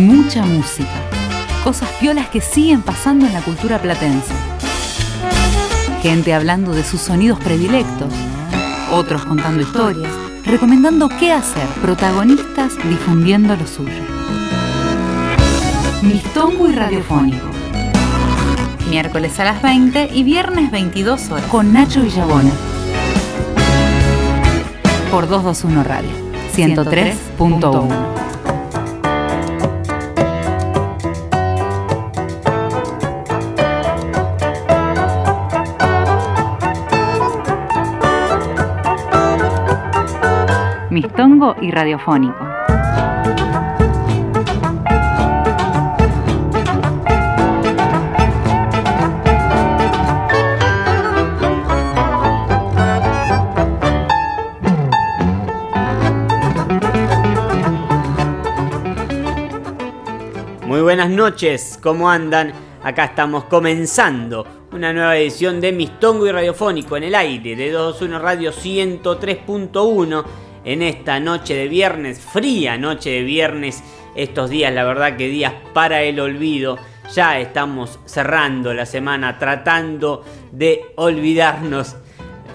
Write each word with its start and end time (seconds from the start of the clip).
mucha 0.00 0.44
música. 0.44 0.88
Cosas 1.62 1.88
piolas 2.00 2.28
que 2.28 2.40
siguen 2.40 2.82
pasando 2.82 3.26
en 3.26 3.32
la 3.32 3.42
cultura 3.42 3.80
platense. 3.80 4.32
Gente 6.02 6.32
hablando 6.32 6.72
de 6.72 6.82
sus 6.82 7.02
sonidos 7.02 7.38
predilectos, 7.38 8.12
otros 8.90 9.24
contando 9.26 9.60
historias, 9.60 10.10
recomendando 10.44 11.08
qué 11.08 11.32
hacer, 11.32 11.66
protagonistas 11.82 12.72
difundiendo 12.88 13.54
lo 13.54 13.66
suyo. 13.66 14.02
Mistongo 16.02 16.68
y 16.68 16.72
radiofónico. 16.72 17.46
Miércoles 18.88 19.38
a 19.38 19.44
las 19.44 19.62
20 19.62 20.10
y 20.12 20.22
viernes 20.24 20.70
22 20.70 21.30
horas 21.30 21.46
con 21.46 21.72
Nacho 21.72 22.00
Villabona. 22.00 22.50
Por 25.10 25.28
221 25.28 25.84
Radio 25.84 26.10
103.1. 26.54 28.19
Mistongo 41.20 41.54
y 41.60 41.70
radiofónico. 41.70 42.38
Muy 60.64 60.80
buenas 60.80 61.10
noches, 61.10 61.78
¿cómo 61.82 62.08
andan? 62.08 62.54
Acá 62.82 63.04
estamos 63.04 63.44
comenzando 63.44 64.46
una 64.72 64.94
nueva 64.94 65.18
edición 65.18 65.60
de 65.60 65.72
Mistongo 65.72 66.26
y 66.26 66.32
Radiofónico 66.32 66.96
en 66.96 67.02
el 67.02 67.14
aire 67.14 67.56
de 67.56 67.70
221 67.72 68.18
Radio 68.18 68.52
103.1 68.52 70.24
en 70.64 70.82
esta 70.82 71.20
noche 71.20 71.54
de 71.54 71.68
viernes, 71.68 72.20
fría 72.20 72.76
noche 72.76 73.10
de 73.10 73.22
viernes. 73.22 73.82
Estos 74.14 74.50
días, 74.50 74.72
la 74.72 74.84
verdad 74.84 75.16
que 75.16 75.28
días 75.28 75.54
para 75.72 76.02
el 76.02 76.20
olvido. 76.20 76.78
Ya 77.14 77.40
estamos 77.40 77.98
cerrando 78.04 78.72
la 78.72 78.86
semana 78.86 79.38
tratando 79.38 80.24
de 80.52 80.82
olvidarnos 80.96 81.96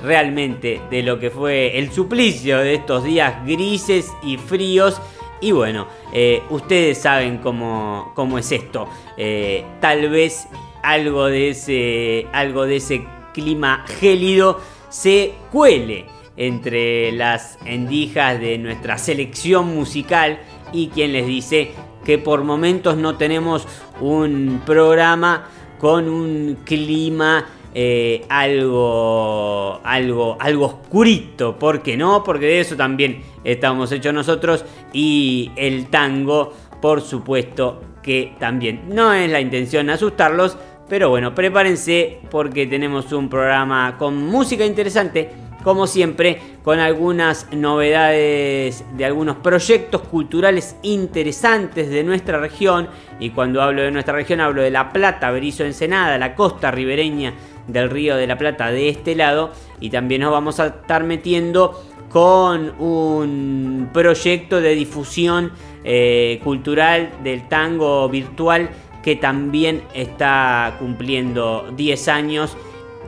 realmente 0.04 0.82
de 0.90 1.04
lo 1.04 1.20
que 1.20 1.30
fue 1.30 1.78
el 1.78 1.92
suplicio 1.92 2.60
de 2.60 2.76
estos 2.76 3.04
días 3.04 3.46
grises 3.46 4.14
y 4.24 4.38
fríos 4.38 5.02
y 5.42 5.52
bueno, 5.52 5.88
eh, 6.14 6.42
ustedes 6.50 6.98
saben 6.98 7.40
cómo, 7.40 8.14
cómo 8.16 8.38
es 8.38 8.52
esto. 8.52 8.88
Eh, 9.18 9.66
tal 9.82 10.10
vez 10.10 10.48
algo 10.82 11.26
de, 11.26 11.50
ese, 11.50 12.28
algo 12.32 12.66
de 12.66 12.78
ese 12.78 13.06
clima 13.34 13.86
gélido 14.00 14.62
se 14.90 15.34
cuele 15.52 16.06
entre 16.38 17.12
las 17.12 17.58
endijas 17.66 18.40
de 18.40 18.58
nuestra 18.58 18.98
selección 18.98 19.74
musical 19.76 20.40
y 20.74 20.88
quien 20.90 21.14
les 21.14 21.26
dice 21.28 21.72
que 22.04 22.18
por 22.18 22.44
momentos 22.44 22.98
no 22.98 23.16
tenemos 23.16 23.68
un 24.00 24.62
programa 24.66 25.48
con 25.80 26.10
un 26.10 26.58
clima 26.64 27.46
eh, 27.78 28.26
algo, 28.30 29.82
algo, 29.84 30.38
algo 30.40 30.66
oscurito. 30.66 31.60
¿Por 31.60 31.82
qué 31.82 31.98
no? 31.98 32.24
Porque 32.24 32.46
de 32.46 32.60
eso 32.62 32.78
también 32.78 33.22
estamos 33.44 33.92
hechos 33.92 34.14
nosotros. 34.14 34.64
Y 34.94 35.52
el 35.58 35.88
tango, 35.88 36.54
por 36.82 37.02
supuesto 37.02 37.82
que 38.02 38.34
también. 38.40 38.84
No 38.88 39.12
es 39.12 39.30
la 39.30 39.42
intención 39.42 39.90
asustarlos, 39.90 40.58
pero 40.88 41.10
bueno, 41.10 41.36
prepárense 41.36 42.20
porque 42.32 42.66
tenemos 42.66 43.12
un 43.12 43.28
programa 43.28 43.98
con 43.98 44.26
música 44.26 44.66
interesante. 44.66 45.32
Como 45.66 45.88
siempre, 45.88 46.40
con 46.64 46.78
algunas 46.78 47.52
novedades 47.52 48.86
de 48.96 49.04
algunos 49.04 49.38
proyectos 49.38 50.02
culturales 50.04 50.76
interesantes 50.84 51.90
de 51.90 52.04
nuestra 52.04 52.40
región. 52.40 52.88
Y 53.20 53.32
cuando 53.32 53.64
hablo 53.64 53.82
de 53.82 53.90
nuestra 53.90 54.14
región, 54.14 54.42
hablo 54.42 54.62
de 54.62 54.70
La 54.70 54.94
Plata, 54.94 55.32
Berizo 55.32 55.66
Ensenada, 55.66 56.20
la 56.20 56.36
costa 56.36 56.70
ribereña 56.70 57.34
del 57.68 57.90
Río 57.90 58.16
de 58.16 58.28
la 58.28 58.38
Plata 58.38 58.70
de 58.70 58.90
este 58.90 59.16
lado 59.16 59.54
y 59.80 59.90
también 59.90 60.22
nos 60.22 60.32
vamos 60.32 60.60
a 60.60 60.68
estar 60.68 61.04
metiendo 61.04 61.84
con 62.10 62.80
un 62.80 63.90
proyecto 63.92 64.62
de 64.62 64.76
difusión 64.76 65.52
eh, 65.84 66.40
cultural 66.44 67.10
del 67.24 67.50
tango 67.50 68.08
virtual 68.08 68.70
que 69.02 69.16
también 69.16 69.82
está 69.96 70.76
cumpliendo 70.78 71.72
10 71.76 72.08
años 72.08 72.56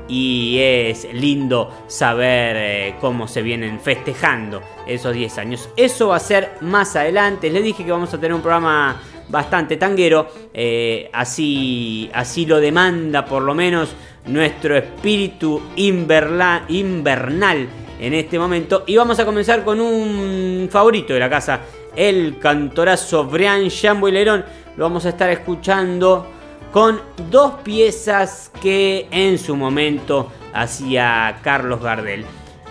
y 0.07 0.57
es 0.59 1.07
lindo 1.13 1.72
saber 1.88 2.56
eh, 2.57 2.95
cómo 3.00 3.28
se 3.28 3.41
vienen 3.41 3.79
festejando 3.79 4.62
esos 4.85 5.13
10 5.13 5.38
años. 5.38 5.69
Eso 5.75 6.09
va 6.09 6.18
a 6.18 6.19
ser 6.19 6.53
más 6.62 6.95
adelante. 6.95 7.50
Les 7.50 7.63
dije 7.63 7.84
que 7.84 7.91
vamos 7.91 8.13
a 8.13 8.18
tener 8.18 8.34
un 8.34 8.41
programa 8.41 9.01
bastante 9.29 9.78
tanguero, 9.78 10.28
eh, 10.53 11.09
así, 11.12 12.09
así 12.13 12.45
lo 12.45 12.59
demanda 12.59 13.25
por 13.25 13.44
lo 13.44 13.53
menos 13.53 13.90
nuestro 14.25 14.78
espíritu 14.78 15.62
invernal 15.75 16.63
en 18.00 18.13
este 18.13 18.39
momento. 18.39 18.84
Y 18.88 18.95
vamos 18.95 19.19
a 19.19 19.25
comenzar 19.25 19.63
con 19.63 19.79
un 19.79 20.69
favorito 20.72 21.13
de 21.13 21.19
la 21.19 21.29
casa, 21.29 21.62
el 21.95 22.38
cantorazo 22.39 23.25
Brian 23.25 23.69
Jambo 23.69 24.07
y 24.07 24.12
Lerón. 24.12 24.45
Lo 24.78 24.84
vamos 24.85 25.06
a 25.06 25.09
estar 25.09 25.29
escuchando 25.29 26.36
con 26.72 27.01
dos 27.29 27.53
piezas 27.63 28.51
que 28.61 29.07
en 29.11 29.38
su 29.38 29.55
momento 29.55 30.31
hacía 30.53 31.39
Carlos 31.41 31.81
Gardel. 31.81 32.25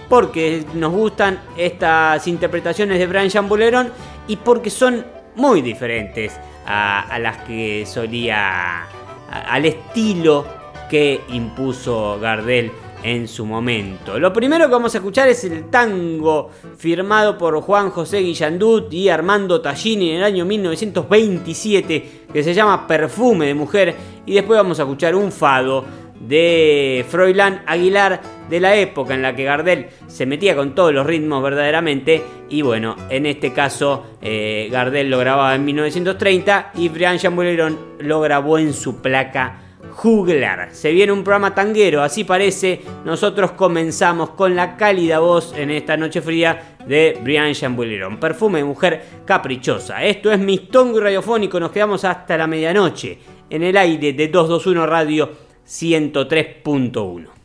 Porque 0.08 0.64
nos 0.74 0.92
gustan 0.92 1.40
estas 1.56 2.26
interpretaciones 2.28 2.98
de 2.98 3.06
Brian 3.06 3.30
Jambolerón 3.30 3.90
y 4.28 4.36
porque 4.36 4.70
son 4.70 5.04
muy 5.34 5.62
diferentes 5.62 6.38
a, 6.66 7.18
las 7.20 7.38
que 7.38 7.84
solía, 7.86 8.86
al 9.30 9.64
estilo 9.64 10.46
que 10.88 11.22
impuso 11.28 12.18
Gardel 12.20 12.72
en 13.02 13.28
su 13.28 13.44
momento. 13.46 14.18
Lo 14.18 14.32
primero 14.32 14.66
que 14.66 14.72
vamos 14.72 14.94
a 14.94 14.98
escuchar 14.98 15.28
es 15.28 15.44
el 15.44 15.70
tango 15.70 16.50
firmado 16.76 17.38
por 17.38 17.60
Juan 17.60 17.90
José 17.90 18.18
Guillandut 18.18 18.92
y 18.92 19.08
Armando 19.08 19.60
Tallini 19.60 20.10
en 20.10 20.16
el 20.18 20.24
año 20.24 20.44
1927 20.44 22.26
que 22.32 22.42
se 22.42 22.54
llama 22.54 22.86
Perfume 22.86 23.46
de 23.46 23.54
Mujer 23.54 23.94
y 24.26 24.34
después 24.34 24.56
vamos 24.56 24.78
a 24.80 24.82
escuchar 24.82 25.14
un 25.14 25.30
fado 25.30 25.84
de 26.20 27.04
Froilán 27.08 27.62
Aguilar 27.66 28.20
de 28.48 28.60
la 28.60 28.74
época 28.76 29.14
en 29.14 29.22
la 29.22 29.36
que 29.36 29.44
Gardel 29.44 29.88
se 30.06 30.26
metía 30.26 30.56
con 30.56 30.74
todos 30.74 30.92
los 30.92 31.06
ritmos 31.06 31.42
verdaderamente 31.42 32.22
y 32.48 32.62
bueno, 32.62 32.96
en 33.10 33.26
este 33.26 33.52
caso 33.52 34.06
eh, 34.22 34.68
Gardel 34.70 35.10
lo 35.10 35.18
grababa 35.18 35.54
en 35.54 35.64
1930 35.64 36.72
y 36.74 36.88
Brian 36.88 37.18
Chambulerón 37.18 37.78
lo 37.98 38.20
grabó 38.20 38.58
en 38.58 38.72
su 38.72 39.02
placa 39.02 39.65
juglar. 39.96 40.68
Se 40.72 40.92
viene 40.92 41.10
un 41.10 41.24
programa 41.24 41.54
tanguero, 41.54 42.02
así 42.02 42.24
parece. 42.24 42.82
Nosotros 43.06 43.52
comenzamos 43.52 44.30
con 44.30 44.54
la 44.54 44.76
cálida 44.76 45.20
voz 45.20 45.54
en 45.56 45.70
esta 45.70 45.96
noche 45.96 46.20
fría 46.20 46.76
de 46.86 47.18
Brian 47.22 47.54
Chambuleron. 47.54 48.20
Perfume 48.20 48.58
de 48.58 48.64
mujer 48.64 49.02
caprichosa. 49.24 50.04
Esto 50.04 50.30
es 50.30 50.38
Mistongo 50.38 51.00
Radiofónico. 51.00 51.58
Nos 51.58 51.72
quedamos 51.72 52.04
hasta 52.04 52.36
la 52.36 52.46
medianoche 52.46 53.18
en 53.48 53.62
el 53.62 53.76
aire 53.76 54.12
de 54.12 54.28
221 54.28 54.86
Radio 54.86 55.30
103.1. 55.66 57.35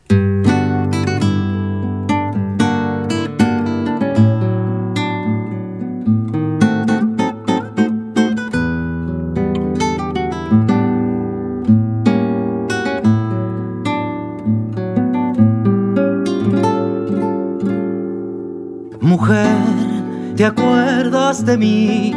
mí? 21.56 22.12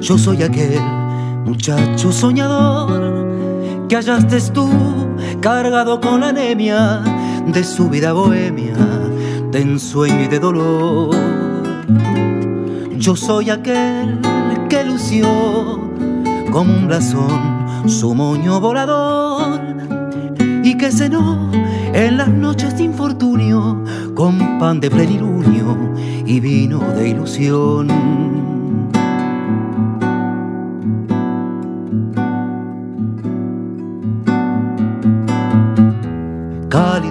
Yo 0.00 0.18
soy 0.18 0.42
aquel 0.42 0.80
muchacho 1.44 2.12
soñador 2.12 3.26
que 3.88 3.96
hallaste 3.96 4.40
tú 4.52 4.68
cargado 5.40 6.00
con 6.00 6.20
la 6.20 6.28
anemia 6.28 7.02
de 7.46 7.64
su 7.64 7.88
vida 7.88 8.12
bohemia, 8.12 8.74
de 9.50 9.60
ensueño 9.60 10.22
y 10.24 10.28
de 10.28 10.38
dolor. 10.38 11.14
Yo 12.96 13.16
soy 13.16 13.50
aquel 13.50 14.20
que 14.68 14.84
lució 14.84 15.26
como 16.50 16.72
un 16.72 16.86
blasón 16.86 17.64
su 17.86 18.14
moño 18.14 18.60
volador 18.60 19.60
y 20.62 20.76
que 20.76 20.90
cenó 20.90 21.50
en 21.92 22.16
las 22.16 22.28
noches 22.28 22.76
de 22.78 22.84
infortunio 22.84 23.84
con 24.14 24.58
pan 24.58 24.80
de 24.80 24.90
plenilunio 24.90 25.76
y 26.24 26.40
vino 26.40 26.80
de 26.94 27.10
ilusión. 27.10 28.23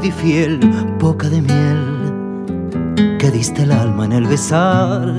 Y 0.05 0.11
fiel, 0.11 0.59
boca 0.99 1.29
de 1.29 1.41
miel, 1.41 3.17
que 3.19 3.31
diste 3.31 3.63
el 3.63 3.71
alma 3.71 4.05
en 4.05 4.13
el 4.13 4.25
besar. 4.25 5.13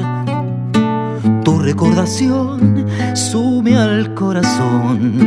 Tu 1.43 1.59
recordación 1.59 2.87
sume 3.15 3.77
al 3.77 4.15
corazón 4.15 5.19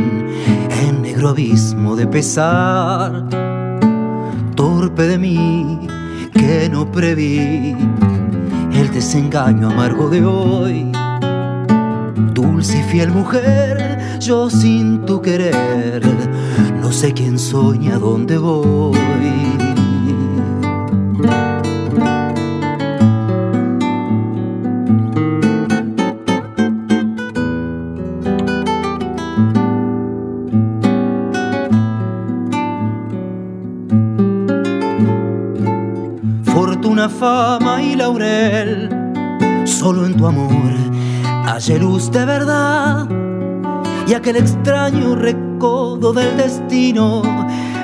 en 0.82 1.02
negro 1.02 1.30
abismo 1.30 1.96
de 1.96 2.06
pesar. 2.06 3.24
Torpe 4.54 5.02
de 5.02 5.18
mí 5.18 5.88
que 6.32 6.68
no 6.68 6.90
preví 6.92 7.74
el 8.74 8.90
desengaño 8.92 9.70
amargo 9.70 10.08
de 10.08 10.24
hoy. 10.24 10.92
Dulce 12.32 12.78
y 12.78 12.82
fiel 12.84 13.10
mujer, 13.10 13.98
yo 14.20 14.50
sin 14.50 15.04
tu 15.04 15.20
querer, 15.20 16.02
no 16.80 16.92
sé 16.92 17.12
quién 17.12 17.38
soy 17.38 17.78
ni 17.78 17.88
a 17.88 17.98
dónde 17.98 18.38
voy. 18.38 19.37
Luz 41.76 42.10
de 42.10 42.24
verdad 42.24 43.06
y 44.06 44.14
aquel 44.14 44.36
extraño 44.36 45.14
recodo 45.16 46.14
del 46.14 46.36
destino 46.38 47.22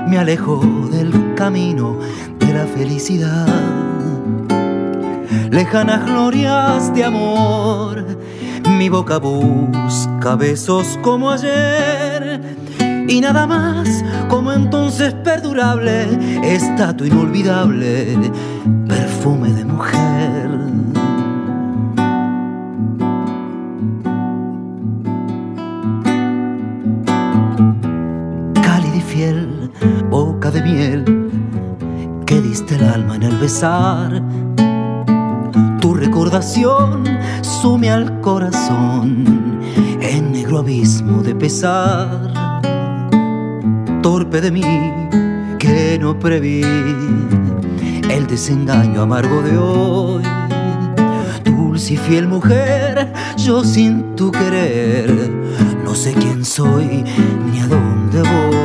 me 0.09 0.17
alejó 0.17 0.61
del 0.91 1.35
camino 1.35 1.99
de 2.39 2.55
la 2.55 2.65
felicidad. 2.65 3.47
Lejanas 5.51 6.07
glorias 6.07 6.95
de 6.95 7.05
amor, 7.05 8.07
mi 8.67 8.89
boca 8.89 9.19
busca 9.19 10.35
besos 10.37 10.99
como 11.03 11.31
ayer 11.31 12.41
y 13.07 13.21
nada 13.21 13.47
más 13.47 14.03
como 14.29 14.53
entonces 14.53 15.13
perdurable 15.13 16.09
está 16.43 16.97
tu 16.97 17.05
inolvidable 17.05 18.17
Tu 35.81 35.95
recordación 35.95 37.03
sume 37.41 37.89
al 37.89 38.21
corazón 38.21 39.63
en 40.03 40.33
negro 40.33 40.59
abismo 40.59 41.23
de 41.23 41.35
pesar. 41.35 42.61
Torpe 44.03 44.43
de 44.43 44.51
mí 44.51 45.09
que 45.59 45.99
no 45.99 46.19
preví 46.19 46.61
el 48.11 48.27
desengaño 48.27 49.01
amargo 49.01 49.41
de 49.41 49.57
hoy. 49.57 50.23
Dulce 51.45 51.95
y 51.95 51.97
fiel 51.97 52.29
mujer, 52.29 53.15
yo 53.39 53.65
sin 53.65 54.15
tu 54.15 54.31
querer, 54.31 55.11
no 55.83 55.95
sé 55.95 56.13
quién 56.13 56.45
soy 56.45 57.03
ni 57.51 57.61
a 57.61 57.67
dónde 57.67 58.21
voy. 58.21 58.64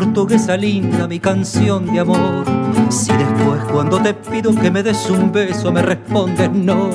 Portuguesa 0.00 0.56
linda 0.56 1.06
mi 1.06 1.20
canción 1.20 1.84
de 1.92 2.00
amor. 2.00 2.46
Si 2.88 3.12
después 3.12 3.60
cuando 3.70 4.00
te 4.00 4.14
pido 4.14 4.54
que 4.54 4.70
me 4.70 4.82
des 4.82 5.10
un 5.10 5.30
beso 5.30 5.70
me 5.70 5.82
respondes 5.82 6.50
no. 6.50 6.88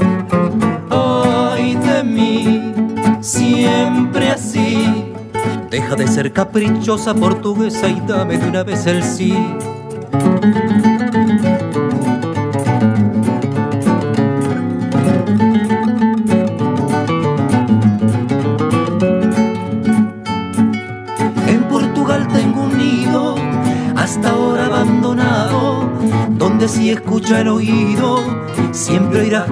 Ay 0.90 1.76
de 1.76 2.04
mí, 2.04 2.74
siempre 3.22 4.32
así. 4.32 5.06
Deja 5.70 5.96
de 5.96 6.08
ser 6.08 6.34
caprichosa 6.34 7.14
portuguesa 7.14 7.88
y 7.88 8.02
dame 8.08 8.40
de 8.40 8.50
una 8.50 8.64
vez 8.64 8.88
el 8.88 9.04
sí. 9.04 9.36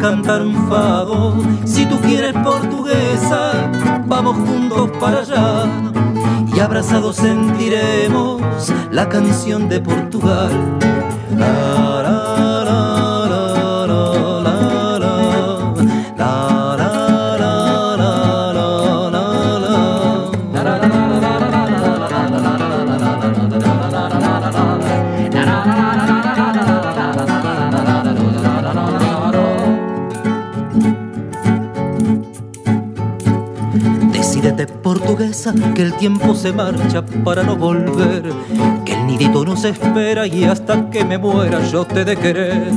Cantar 0.04 0.42
un 0.42 0.68
fado. 0.68 1.34
Si 1.64 1.86
tú 1.86 1.98
quieres 2.02 2.34
portuguesa, 2.44 3.72
vamos 4.06 4.36
juntos 4.36 4.92
para 5.00 5.20
allá. 5.20 5.66
Y 6.54 6.60
abrazados 6.60 7.16
sentiremos 7.16 8.42
la 8.92 9.08
canción 9.08 9.70
de 9.70 9.80
Portugal. 9.80 10.51
Que 35.74 35.82
el 35.82 35.94
tiempo 35.94 36.36
se 36.36 36.51
marcha 36.51 37.01
para 37.24 37.44
no 37.44 37.56
volver, 37.56 38.24
que 38.86 38.94
el 38.94 39.08
nidito 39.08 39.46
nos 39.46 39.63
espera 39.63 40.27
y 40.27 40.44
hasta 40.44 40.89
que 40.89 41.06
me 41.06 41.18
muera 41.18 41.62
yo 41.70 41.86
te 41.86 42.03
de 42.03 42.18
querer. 42.18 42.72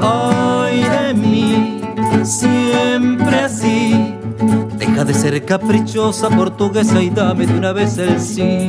Ay 0.00 0.82
de 0.82 1.14
mí, 1.14 1.80
siempre 2.24 3.40
así. 3.40 4.14
Deja 4.78 5.04
de 5.04 5.14
ser 5.14 5.44
caprichosa 5.44 6.28
portuguesa 6.28 7.00
y 7.00 7.10
dame 7.10 7.46
de 7.46 7.54
una 7.56 7.72
vez 7.72 7.98
el 7.98 8.20
sí. 8.20 8.68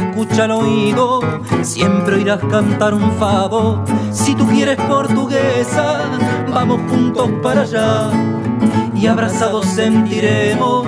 Escucha 0.00 0.44
el 0.44 0.50
oído, 0.52 1.20
siempre 1.62 2.16
oirás 2.16 2.40
cantar 2.50 2.94
un 2.94 3.12
fado. 3.12 3.84
Si 4.10 4.34
tú 4.34 4.46
quieres 4.46 4.76
portuguesa, 4.76 6.02
vamos 6.52 6.80
juntos 6.90 7.30
para 7.42 7.62
allá 7.62 8.10
y 8.94 9.06
abrazados 9.06 9.66
sentiremos 9.66 10.86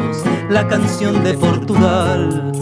la 0.51 0.67
canción 0.69 1.23
de 1.25 1.35
Portugal. 1.35 2.53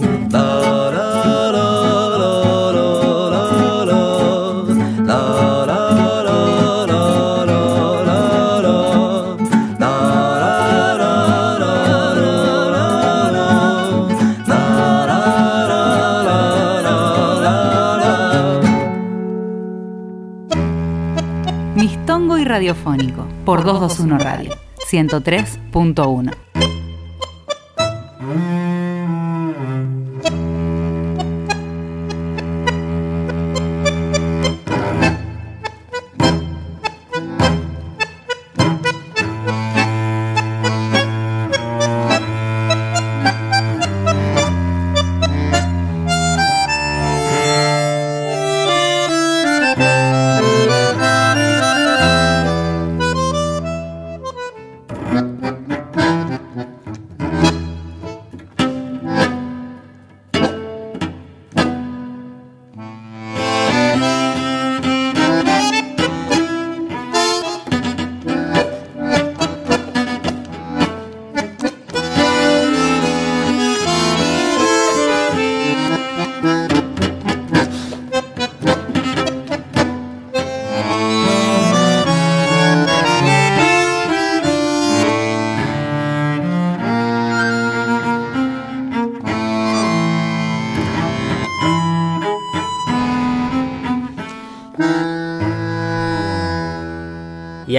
Por 23.44 23.64
221 23.64 24.18
Radio 24.18 24.56
103.1. 24.90 26.39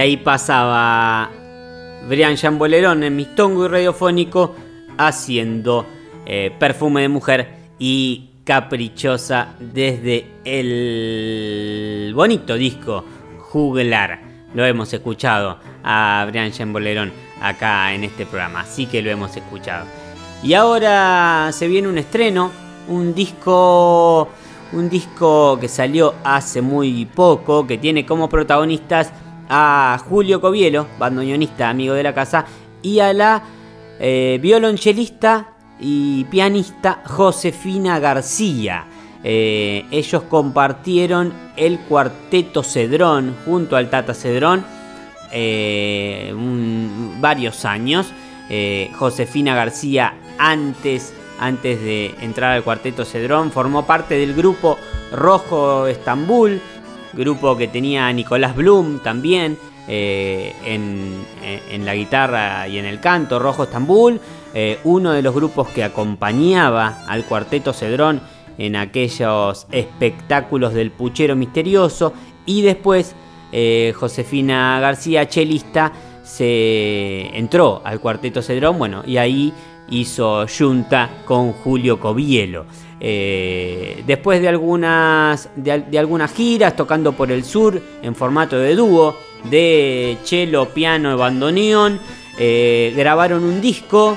ahí 0.02 0.16
pasaba 0.16 1.30
Brian 2.08 2.34
Chambolerón 2.34 3.04
en 3.04 3.14
Mistongo 3.14 3.66
y 3.66 3.68
Radiofónico 3.68 4.56
haciendo 4.98 5.86
eh, 6.26 6.50
Perfume 6.58 7.02
de 7.02 7.08
Mujer 7.08 7.54
y 7.78 8.30
Caprichosa 8.44 9.54
desde 9.60 10.26
el 10.44 12.12
bonito 12.16 12.54
disco 12.54 13.04
Juglar. 13.38 14.20
Lo 14.54 14.66
hemos 14.66 14.92
escuchado 14.92 15.60
a 15.84 16.26
Brian 16.28 16.50
Chambolerón 16.50 17.12
acá 17.40 17.94
en 17.94 18.02
este 18.02 18.26
programa, 18.26 18.62
así 18.62 18.86
que 18.86 19.02
lo 19.02 19.10
hemos 19.10 19.36
escuchado. 19.36 19.86
Y 20.42 20.54
ahora 20.54 21.50
se 21.52 21.68
viene 21.68 21.86
un 21.86 21.98
estreno, 21.98 22.50
un 22.88 23.14
disco 23.14 24.28
un 24.72 24.88
disco 24.88 25.58
que 25.60 25.68
salió 25.68 26.14
hace 26.24 26.62
muy 26.62 27.04
poco, 27.04 27.66
que 27.66 27.78
tiene 27.78 28.06
como 28.06 28.28
protagonistas 28.28 29.12
a 29.48 30.00
Julio 30.08 30.40
Covielo, 30.40 30.86
bandoneonista, 30.98 31.68
amigo 31.68 31.94
de 31.94 32.02
la 32.02 32.14
casa, 32.14 32.44
y 32.82 32.98
a 32.98 33.12
la 33.12 33.42
eh, 34.00 34.38
violonchelista 34.42 35.54
y 35.78 36.24
pianista 36.24 37.02
Josefina 37.04 37.98
García. 37.98 38.84
Eh, 39.24 39.84
ellos 39.90 40.24
compartieron 40.24 41.32
el 41.56 41.78
cuarteto 41.80 42.62
Cedrón 42.62 43.36
junto 43.44 43.76
al 43.76 43.88
Tata 43.88 44.14
Cedrón 44.14 44.64
eh, 45.30 46.34
varios 47.20 47.64
años. 47.64 48.12
Josefina 48.98 49.54
García 49.54 50.12
antes, 50.36 51.14
antes 51.38 51.80
de 51.80 52.14
entrar 52.20 52.52
al 52.52 52.62
cuarteto 52.62 53.06
Cedrón 53.06 53.50
formó 53.50 53.86
parte 53.86 54.18
del 54.18 54.34
grupo 54.34 54.76
Rojo 55.10 55.86
Estambul 55.86 56.60
grupo 57.12 57.56
que 57.56 57.68
tenía 57.68 58.12
Nicolás 58.12 58.56
Blum 58.56 58.98
también 59.00 59.58
eh, 59.88 60.54
en, 60.64 61.84
la 61.84 61.94
guitarra 61.94 62.68
y 62.68 62.78
en 62.78 62.84
el 62.84 63.00
canto, 63.00 63.38
Rojo 63.38 63.64
Estambul, 63.64 64.20
eh, 64.54 64.78
uno 64.84 65.12
de 65.12 65.22
los 65.22 65.34
grupos 65.34 65.68
que 65.68 65.82
acompañaba 65.82 67.04
al 67.08 67.24
cuarteto 67.24 67.72
Cedrón 67.72 68.20
en 68.58 68.76
aquellos 68.76 69.66
espectáculos 69.72 70.74
del 70.74 70.92
puchero 70.92 71.34
misterioso 71.34 72.12
y 72.46 72.62
después 72.62 73.16
eh, 73.50 73.92
Josefina 73.96 74.78
García, 74.80 75.28
chelista, 75.28 75.92
se 76.22 77.36
entró 77.36 77.82
al 77.84 77.98
cuarteto 77.98 78.40
Cedrón, 78.40 78.78
bueno, 78.78 79.02
y 79.04 79.16
ahí 79.16 79.52
hizo 79.90 80.46
junta 80.46 81.10
con 81.24 81.52
Julio 81.52 81.98
Covielo. 81.98 82.66
Eh, 83.04 84.04
después 84.06 84.40
de 84.40 84.46
algunas, 84.46 85.48
de, 85.56 85.98
algunas 85.98 86.32
giras 86.32 86.76
tocando 86.76 87.12
por 87.14 87.32
el 87.32 87.42
sur 87.42 87.82
en 88.00 88.14
formato 88.14 88.56
de 88.56 88.76
dúo, 88.76 89.16
de 89.42 90.18
cello, 90.22 90.66
piano 90.66 91.12
y 91.12 91.16
bandoneón, 91.16 91.98
eh, 92.38 92.94
grabaron 92.96 93.42
un 93.42 93.60
disco, 93.60 94.16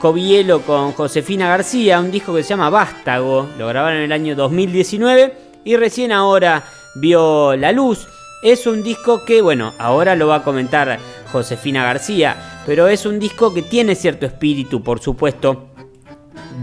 Covielo 0.00 0.62
con 0.62 0.90
Josefina 0.90 1.46
García, 1.46 2.00
un 2.00 2.10
disco 2.10 2.34
que 2.34 2.42
se 2.42 2.48
llama 2.48 2.68
Vástago, 2.68 3.48
lo 3.56 3.68
grabaron 3.68 3.98
en 3.98 4.04
el 4.06 4.12
año 4.12 4.34
2019 4.34 5.34
y 5.64 5.76
recién 5.76 6.10
ahora 6.10 6.64
vio 6.96 7.54
la 7.54 7.70
luz. 7.70 8.08
Es 8.42 8.66
un 8.66 8.82
disco 8.82 9.24
que, 9.24 9.40
bueno, 9.40 9.72
ahora 9.78 10.16
lo 10.16 10.26
va 10.26 10.36
a 10.36 10.42
comentar 10.42 10.98
Josefina 11.30 11.84
García, 11.84 12.62
pero 12.66 12.88
es 12.88 13.06
un 13.06 13.20
disco 13.20 13.54
que 13.54 13.62
tiene 13.62 13.94
cierto 13.94 14.26
espíritu, 14.26 14.82
por 14.82 14.98
supuesto, 14.98 15.69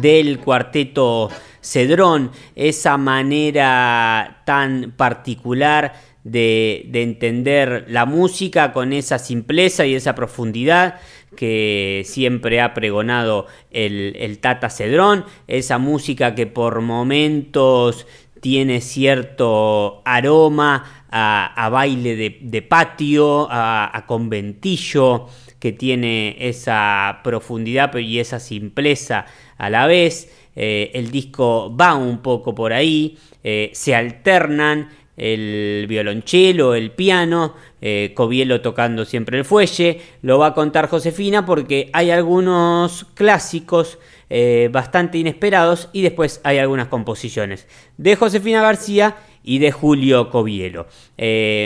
del 0.01 0.39
cuarteto 0.39 1.29
Cedrón, 1.61 2.31
esa 2.55 2.97
manera 2.97 4.41
tan 4.45 4.93
particular 4.95 5.93
de, 6.23 6.89
entender 6.93 7.85
la 7.89 8.05
música 8.05 8.73
con 8.73 8.93
esa 8.93 9.19
simpleza 9.19 9.85
y 9.85 9.95
esa 9.95 10.15
profundidad 10.15 10.99
que 11.35 12.03
siempre 12.05 12.61
ha 12.61 12.73
pregonado 12.73 13.47
el, 13.71 14.39
Tata 14.39 14.69
Cedrón, 14.69 15.25
esa 15.47 15.77
música 15.77 16.35
que 16.35 16.47
por 16.47 16.81
momentos 16.81 18.07
tiene 18.41 18.81
cierto 18.81 20.01
aroma 20.05 21.05
a, 21.09 21.69
baile 21.69 22.15
de, 22.41 22.61
patio, 22.61 23.49
a, 23.51 23.95
a, 23.95 24.05
conventillo, 24.05 25.27
que 25.67 25.73
tiene 25.73 26.37
esa 26.39 27.19
profundidad 27.25 27.93
y 27.97 28.19
esa 28.19 28.39
simpleza 28.39 29.25
a 29.57 29.69
la 29.69 29.85
vez. 29.85 30.31
Eh, 30.55 30.91
el 30.93 31.11
disco 31.11 31.75
va 31.75 31.93
un 31.95 32.19
poco 32.19 32.55
por 32.55 32.71
ahí, 32.71 33.17
eh, 33.43 33.69
se 33.73 33.93
alternan 33.93 34.89
el 35.17 35.85
violonchelo, 35.89 36.73
el 36.73 36.91
piano, 36.91 37.53
eh, 37.81 38.13
Covielo 38.15 38.61
tocando 38.61 39.03
siempre 39.03 39.37
el 39.37 39.43
fuelle, 39.43 39.99
lo 40.21 40.39
va 40.39 40.47
a 40.47 40.53
contar 40.53 40.87
Josefina 40.87 41.45
porque 41.45 41.89
hay 41.91 42.11
algunos 42.11 43.05
clásicos 43.13 43.99
bastante 44.71 45.17
inesperados 45.17 45.89
y 45.93 46.01
después 46.01 46.41
hay 46.43 46.57
algunas 46.57 46.89
composiciones 46.89 47.65
de 47.97 48.17
Josefina 48.17 48.61
García 48.61 49.15
y 49.41 49.59
de 49.59 49.71
Julio 49.71 50.29
Covielo. 50.29 50.87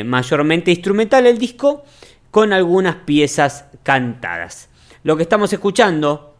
mayormente 0.06 0.70
instrumental 0.70 1.26
el 1.26 1.40
disco 1.40 1.84
con 2.32 2.54
algunas 2.54 2.96
piezas 2.96 3.66
cantadas. 3.84 4.70
Lo 5.04 5.18
que 5.18 5.24
estamos 5.24 5.54
escuchando 5.54 6.36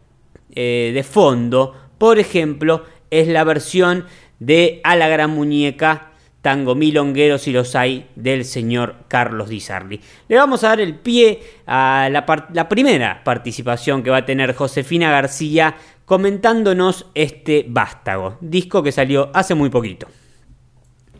de 0.54 1.06
fondo 1.08 1.74
por 2.02 2.18
ejemplo, 2.18 2.82
es 3.12 3.28
la 3.28 3.44
versión 3.44 4.06
de 4.40 4.80
A 4.82 4.96
la 4.96 5.06
Gran 5.06 5.30
Muñeca, 5.30 6.10
Tango 6.40 6.74
Milongueros 6.74 7.46
y 7.46 7.52
los 7.52 7.76
hay 7.76 8.08
del 8.16 8.44
señor 8.44 8.96
Carlos 9.06 9.50
Di 9.50 9.60
Sarli. 9.60 10.00
Le 10.26 10.36
vamos 10.36 10.64
a 10.64 10.70
dar 10.70 10.80
el 10.80 10.96
pie 10.96 11.38
a 11.64 12.08
la, 12.10 12.68
primera 12.68 13.22
participación 13.22 14.02
que 14.02 14.10
va 14.10 14.16
a 14.16 14.26
tener 14.26 14.52
Josefina 14.52 15.12
García 15.12 15.76
comentándonos 16.04 17.06
este 17.14 17.66
Vástago, 17.68 18.36
disco 18.40 18.82
que 18.82 18.90
salió 18.90 19.30
hace 19.32 19.54
muy 19.54 19.70
poquito. 19.70 20.08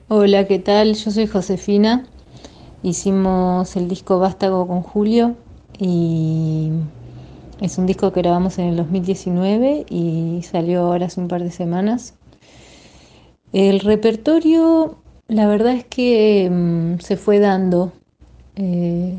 Hola, 0.08 0.48
¿qué 0.48 0.58
tal? 0.58 0.96
Yo 0.96 1.12
soy 1.12 1.28
Josefina. 1.28 2.08
Hicimos 2.84 3.76
el 3.76 3.86
disco 3.86 4.18
Vástago 4.18 4.66
con 4.66 4.82
Julio 4.82 5.36
y 5.78 6.70
es 7.60 7.78
un 7.78 7.86
disco 7.86 8.12
que 8.12 8.22
grabamos 8.22 8.58
en 8.58 8.66
el 8.66 8.76
2019 8.76 9.86
y 9.88 10.42
salió 10.42 10.80
ahora 10.80 11.06
hace 11.06 11.20
un 11.20 11.28
par 11.28 11.44
de 11.44 11.52
semanas. 11.52 12.14
El 13.52 13.78
repertorio, 13.78 14.96
la 15.28 15.46
verdad 15.46 15.74
es 15.74 15.84
que 15.84 16.50
mm, 16.50 16.98
se 16.98 17.16
fue 17.16 17.38
dando. 17.38 17.92
Eh, 18.56 19.14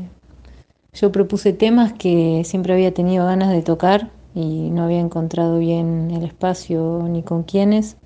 yo 0.92 1.10
propuse 1.10 1.54
temas 1.54 1.94
que 1.94 2.42
siempre 2.44 2.74
había 2.74 2.92
tenido 2.92 3.24
ganas 3.24 3.50
de 3.50 3.62
tocar 3.62 4.10
y 4.34 4.68
no 4.70 4.82
había 4.84 5.00
encontrado 5.00 5.58
bien 5.58 6.10
el 6.10 6.24
espacio 6.24 7.06
ni 7.08 7.22
con 7.22 7.44
quiénes. 7.44 7.96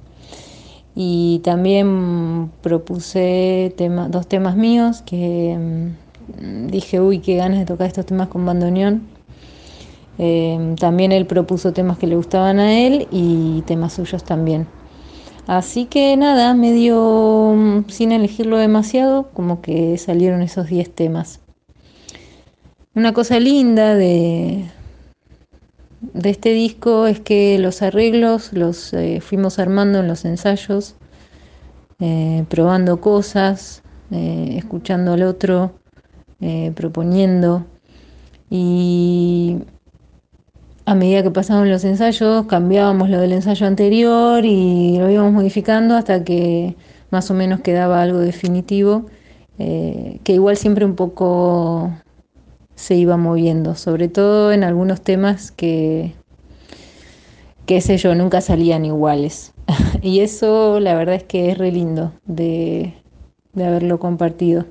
Y 1.01 1.39
también 1.45 2.51
propuse 2.61 3.73
dos 4.09 4.27
temas 4.27 4.57
míos 4.57 5.01
que 5.07 5.57
mm, 5.57 6.67
dije, 6.67 7.01
uy, 7.01 7.21
qué 7.21 7.37
ganas 7.37 7.61
de 7.61 7.67
tocar 7.67 7.87
estos 7.87 8.05
temas 8.05 8.27
con 8.27 8.45
bandoneón. 8.45 9.03
Eh, 10.19 10.75
también 10.77 11.13
él 11.13 11.25
propuso 11.25 11.73
temas 11.73 11.99
que 11.99 12.09
le 12.09 12.17
gustaban 12.17 12.59
a 12.59 12.81
él 12.81 13.07
y 13.13 13.63
temas 13.63 13.93
suyos 13.93 14.25
también. 14.25 14.67
Así 15.47 15.85
que 15.85 16.17
nada, 16.17 16.53
medio 16.55 17.55
mm, 17.57 17.85
sin 17.89 18.11
elegirlo 18.11 18.59
demasiado, 18.59 19.31
como 19.35 19.63
que 19.63 19.97
salieron 19.99 20.43
esos 20.43 20.67
10 20.67 20.93
temas. 20.93 21.39
Una 22.97 23.13
cosa 23.13 23.39
linda 23.39 23.95
de, 23.95 24.65
de 26.01 26.31
este 26.31 26.53
disco 26.53 27.07
es 27.07 27.21
que 27.21 27.59
los 27.59 27.83
arreglos 27.83 28.53
los 28.53 28.93
eh, 28.93 29.21
fuimos 29.21 29.59
armando 29.59 30.01
en 30.01 30.09
los 30.09 30.25
ensayos, 30.25 30.95
eh, 31.99 32.45
probando 32.49 33.01
cosas, 33.01 33.83
eh, 34.11 34.55
escuchando 34.57 35.13
al 35.15 35.23
otro, 35.23 35.73
proponiendo. 36.77 37.67
Y 38.49 39.59
a 40.87 40.95
medida 40.95 41.25
que 41.25 41.33
pasaban 41.33 41.69
los 41.69 41.85
ensayos, 41.85 42.47
cambiábamos 42.47 43.11
lo 43.11 43.21
del 43.21 43.33
ensayo 43.33 43.67
anterior 43.67 44.45
y 44.45 44.99
lo 44.99 45.11
íbamos 45.11 45.33
modificando 45.33 45.97
hasta 45.97 46.23
que 46.23 46.77
más 47.11 47.29
o 47.31 47.35
menos 47.35 47.61
quedaba 47.61 48.01
algo 48.01 48.21
definitivo, 48.21 49.07
que 49.59 50.33
igual 50.33 50.57
siempre 50.57 50.85
un 50.85 50.95
poco 50.95 51.91
se 52.79 52.95
iba 52.95 53.17
moviendo, 53.17 53.75
sobre 53.75 54.09
todo 54.09 54.53
en 54.53 54.63
algunos 54.63 55.01
temas 55.01 55.51
que, 55.51 56.15
qué 57.67 57.81
sé 57.81 57.97
yo, 57.97 58.15
nunca 58.15 58.41
salían 58.41 58.85
iguales. 58.85 59.53
y 60.01 60.21
eso 60.21 60.79
la 60.79 60.95
verdad 60.95 61.17
es 61.17 61.25
que 61.25 61.51
es 61.51 61.59
re 61.59 61.73
lindo 61.73 62.13
de, 62.25 62.95
de 63.53 63.65
haberlo 63.65 63.99
compartido. 63.99 64.65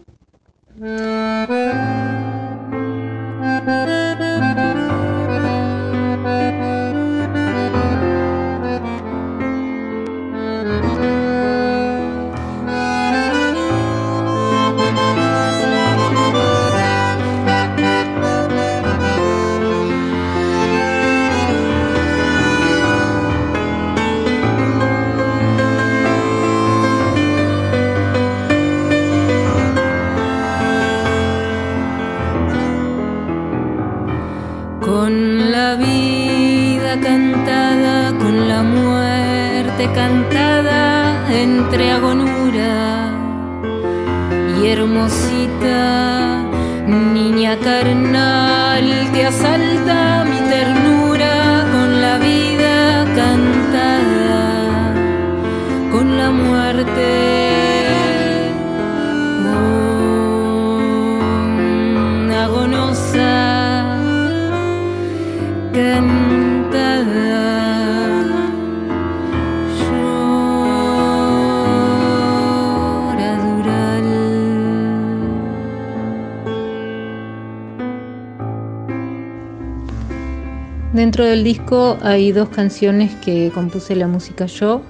Dentro 81.17 81.32
del 81.32 81.43
disco 81.43 81.97
hay 82.03 82.32
dos 82.32 82.49
canciones 82.49 83.12
que 83.25 83.49
compuse 83.51 83.95
la 83.95 84.06
música 84.06 84.45
yo 84.45 84.84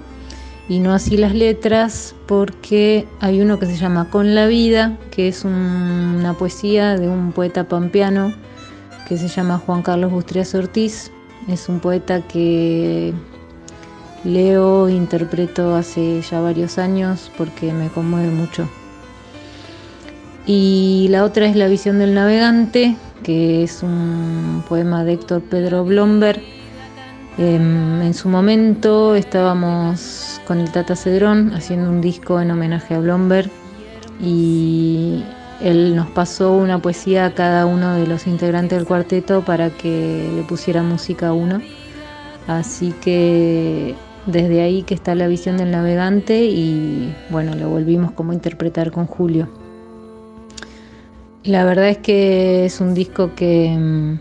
y 0.67 0.79
no 0.79 0.93
así 0.93 1.15
las 1.15 1.33
letras 1.33 2.15
porque 2.25 3.07
hay 3.21 3.39
uno 3.39 3.59
que 3.59 3.65
se 3.65 3.77
llama 3.77 4.09
Con 4.09 4.35
la 4.35 4.45
vida, 4.45 4.97
que 5.09 5.29
es 5.29 5.45
una 5.45 6.35
poesía 6.37 6.97
de 6.97 7.07
un 7.07 7.31
poeta 7.31 7.69
pampeano 7.69 8.33
que 9.07 9.15
se 9.15 9.29
llama 9.29 9.57
Juan 9.57 9.83
Carlos 9.83 10.11
Bustrias 10.11 10.53
Ortiz. 10.53 11.13
Es 11.47 11.69
un 11.69 11.79
poeta 11.79 12.19
que 12.19 13.13
leo, 14.25 14.89
interpreto 14.89 15.77
hace 15.77 16.21
ya 16.29 16.41
varios 16.41 16.77
años 16.77 17.31
porque 17.37 17.71
me 17.71 17.87
conmueve 17.87 18.31
mucho. 18.31 18.67
Y 20.45 21.07
la 21.09 21.23
otra 21.23 21.45
es 21.45 21.55
La 21.55 21.69
visión 21.69 21.99
del 21.99 22.13
navegante, 22.13 22.97
que 23.23 23.63
es 23.63 23.83
un 23.83 24.63
poema 24.67 25.03
de 25.03 25.13
Héctor 25.13 25.41
Pedro 25.41 25.83
Blomberg. 25.83 26.41
Em, 27.37 28.01
en 28.01 28.13
su 28.13 28.29
momento 28.29 29.15
estábamos 29.15 30.41
con 30.47 30.59
el 30.59 30.71
Tata 30.71 30.95
Cedrón 30.95 31.53
haciendo 31.53 31.89
un 31.89 32.01
disco 32.01 32.41
en 32.41 32.49
homenaje 32.49 32.95
a 32.95 32.99
Blomberg 32.99 33.51
y 34.19 35.23
él 35.61 35.95
nos 35.95 36.09
pasó 36.09 36.53
una 36.53 36.79
poesía 36.81 37.25
a 37.25 37.33
cada 37.33 37.65
uno 37.65 37.95
de 37.95 38.07
los 38.07 38.27
integrantes 38.27 38.77
del 38.77 38.87
cuarteto 38.87 39.43
para 39.43 39.69
que 39.69 40.29
le 40.35 40.43
pusiera 40.43 40.81
música 40.83 41.29
a 41.29 41.33
uno. 41.33 41.61
Así 42.47 42.93
que 43.01 43.95
desde 44.25 44.61
ahí 44.61 44.83
que 44.83 44.93
está 44.93 45.15
la 45.15 45.27
visión 45.27 45.57
del 45.57 45.71
navegante 45.71 46.45
y 46.45 47.13
bueno, 47.29 47.55
lo 47.55 47.69
volvimos 47.69 48.11
como 48.11 48.31
a 48.31 48.35
interpretar 48.35 48.91
con 48.91 49.05
Julio. 49.05 49.47
La 51.47 51.63
verdad 51.63 51.87
es 51.87 51.97
que 51.99 52.65
es 52.65 52.81
un 52.81 52.93
disco 52.93 53.33
que 53.33 53.73
mm, 53.73 54.19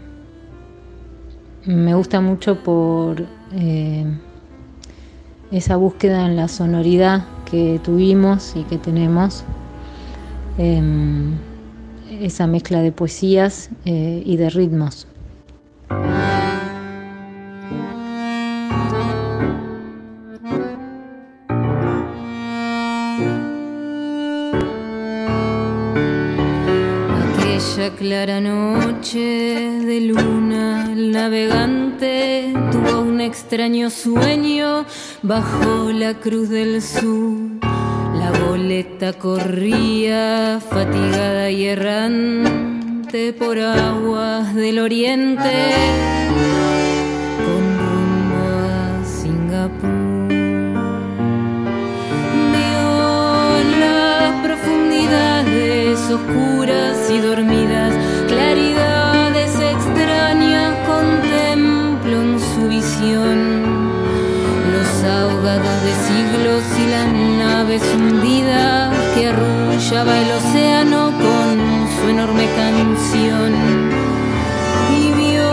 me 1.66 1.92
gusta 1.92 2.20
mucho 2.20 2.62
por 2.62 3.26
eh, 3.52 4.04
esa 5.50 5.74
búsqueda 5.74 6.24
en 6.24 6.36
la 6.36 6.46
sonoridad 6.46 7.24
que 7.50 7.80
tuvimos 7.82 8.54
y 8.54 8.62
que 8.62 8.78
tenemos, 8.78 9.42
em, 10.56 11.32
esa 12.20 12.46
mezcla 12.46 12.80
de 12.80 12.92
poesías 12.92 13.70
eh, 13.84 14.22
y 14.24 14.36
de 14.36 14.48
ritmos. 14.48 15.08
Clara 28.06 28.40
noche 28.40 29.18
de 29.84 30.00
luna, 30.00 30.92
el 30.92 31.10
navegante 31.10 32.52
tuvo 32.70 33.00
un 33.00 33.20
extraño 33.20 33.90
sueño 33.90 34.84
bajo 35.22 35.90
la 35.90 36.14
cruz 36.14 36.48
del 36.48 36.80
sur. 36.82 37.34
La 38.20 38.30
boleta 38.44 39.12
corría 39.14 40.60
fatigada 40.70 41.50
y 41.50 41.64
errante 41.64 43.32
por 43.32 43.58
aguas 43.58 44.54
del 44.54 44.78
oriente 44.78 45.54
con 47.44 47.62
rumbo 47.82 48.44
a 48.70 49.04
Singapur. 49.04 50.28
Vio 52.54 52.86
las 53.80 54.30
profundidades 54.46 55.98
oscuras 56.08 57.10
y 57.10 57.18
dormidas 57.18 57.65
naves 67.76 67.94
hundidas 67.94 68.94
que 69.14 69.28
arrullaba 69.28 70.18
el 70.18 70.30
océano 70.32 71.12
con 71.12 71.88
su 71.96 72.08
enorme 72.08 72.46
canción. 72.56 73.52
Y 74.98 75.12
vio 75.12 75.50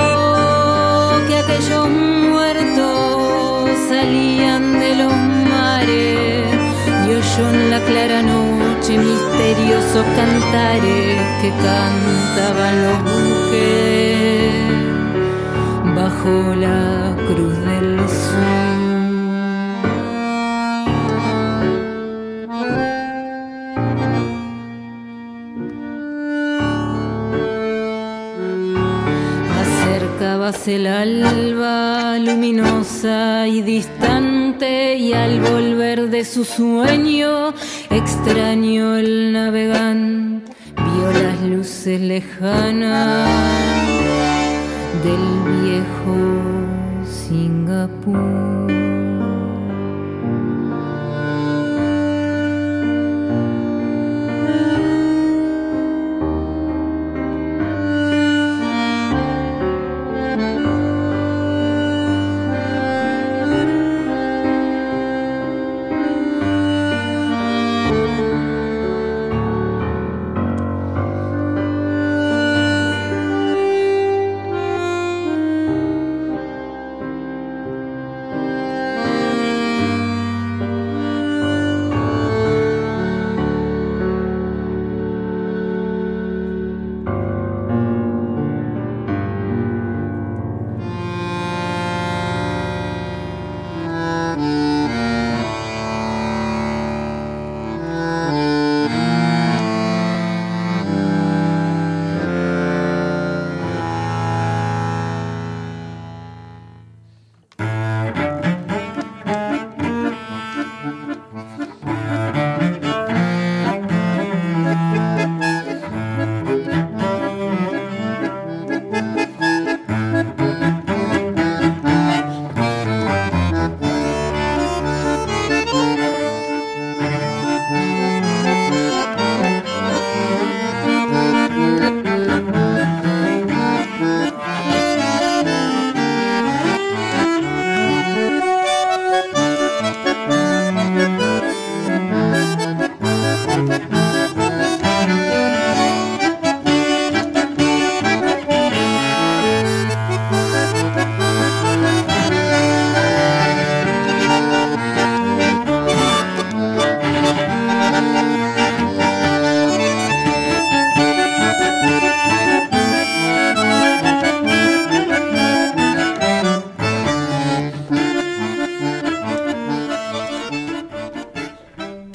que 1.27 1.35
aquellos 1.37 1.89
muertos 1.89 3.69
salían 3.89 4.79
de 4.79 4.95
los 4.95 5.13
mares 5.49 6.45
y 7.07 7.09
oyó 7.11 7.49
en 7.49 7.71
la 7.71 7.79
clara 7.79 8.21
noche 8.21 8.97
misteriosos 8.97 10.05
cantares 10.15 11.21
que 11.41 11.49
cantaban 11.49 12.83
los 12.85 12.97
buques 13.11 14.53
bajo 15.95 16.55
la 16.55 17.15
cruz 17.27 17.57
del 17.65 17.99
sur. 18.09 18.52
El 30.75 30.87
alba 30.87 32.17
luminosa 32.17 33.47
y 33.47 33.61
distante 33.61 34.95
y 34.97 35.13
al 35.13 35.39
volver 35.39 36.09
de 36.09 36.25
su 36.25 36.43
sueño 36.43 37.53
extraño 37.91 38.95
el 38.95 39.33
navegante 39.33 40.51
vio 40.75 41.11
las 41.11 41.41
luces 41.41 42.01
lejanas 42.01 43.29
del 45.03 45.61
viejo 45.61 46.17
Singapur. 47.05 48.62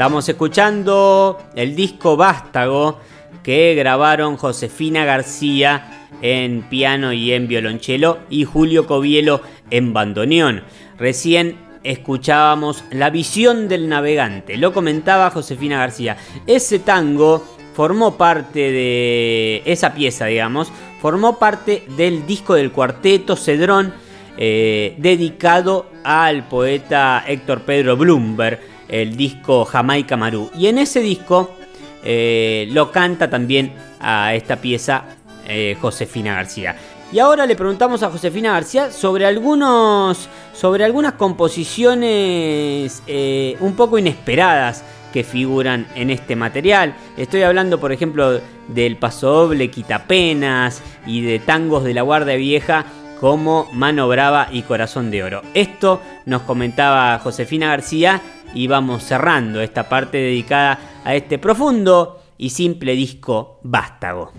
Estamos 0.09 0.31
escuchando 0.31 1.39
el 1.55 1.77
disco 1.77 2.17
Vástago 2.17 2.99
que 3.43 3.75
grabaron 3.75 4.39
Josefina 4.39 5.05
García 5.05 6.09
en 6.23 6.63
piano 6.63 7.13
y 7.13 7.35
en 7.35 7.47
violonchelo 7.47 8.21
y 8.31 8.45
Julio 8.45 8.87
Covielo 8.87 9.43
en 9.71 9.93
bandoneón. 9.93 10.65
Recién 10.97 11.59
escuchábamos 11.83 12.85
La 12.91 13.11
visión 13.11 13.69
del 13.69 13.91
navegante, 13.91 14.57
lo 14.57 14.73
comentaba 14.73 15.29
Josefina 15.29 15.77
García. 15.77 16.17
Ese 16.47 16.79
tango 16.79 17.45
formó 17.75 18.17
parte 18.17 18.61
de 18.73 19.63
esa 19.67 19.93
pieza, 19.93 20.25
digamos, 20.25 20.73
formó 21.03 21.39
parte 21.39 21.85
del 21.99 22.27
disco 22.27 22.55
del 22.55 22.73
cuarteto 22.73 23.37
Cedrón 23.37 23.93
eh, 24.39 24.95
dedicado 24.97 25.85
al 26.03 26.49
poeta 26.49 27.25
Héctor 27.27 27.61
Pedro 27.61 27.99
Bloomberg 27.99 28.78
el 28.89 29.17
disco 29.17 29.65
Jamaica 29.65 30.17
Maru. 30.17 30.51
Y 30.57 30.67
en 30.67 30.79
ese 30.79 31.01
disco 31.01 31.55
eh, 32.03 32.69
lo 32.73 32.91
canta 32.91 33.29
también 33.31 33.73
a 34.01 34.35
esta 34.35 34.57
pieza 34.57 35.05
eh, 35.47 35.77
Josefina 35.81 36.35
García. 36.35 36.77
Y 37.11 37.21
ahora 37.21 37.47
le 37.47 37.57
preguntamos 37.57 38.03
a 38.03 38.11
Josefina 38.11 38.53
García 38.53 38.91
sobre 38.91 39.25
algunos. 39.25 40.29
sobre 40.53 40.85
algunas 40.85 41.15
composiciones 41.15 43.03
eh, 43.07 43.57
un 43.61 43.75
poco 43.75 43.99
inesperadas 43.99 44.85
que 45.13 45.25
figuran 45.25 45.87
en 45.95 46.11
este 46.11 46.37
material. 46.37 46.95
Estoy 47.17 47.43
hablando, 47.43 47.81
por 47.81 47.93
ejemplo, 47.93 48.41
del 48.69 48.97
Paso 48.97 49.31
Doble, 49.31 49.71
Quitapenas 49.71 50.83
y 51.07 51.23
de 51.23 51.39
tangos 51.39 51.85
de 51.85 51.95
la 51.95 52.03
Guardia 52.03 52.37
Vieja 52.37 52.85
como 53.19 53.69
Mano 53.73 54.07
Brava 54.07 54.49
y 54.53 54.63
Corazón 54.63 55.11
de 55.11 55.23
Oro. 55.23 55.43
Esto 55.55 56.01
nos 56.27 56.43
comentaba 56.43 57.19
Josefina 57.19 57.69
García 57.69 58.21
y 58.55 58.67
vamos 58.67 59.03
cerrando 59.03 59.61
esta 59.61 59.89
parte 59.89 60.19
dedicada 60.19 60.79
a 61.05 61.15
este 61.15 61.39
profundo 61.39 62.21
y 62.39 62.51
simple 62.51 62.95
disco 62.95 63.61
vástago. 63.63 64.33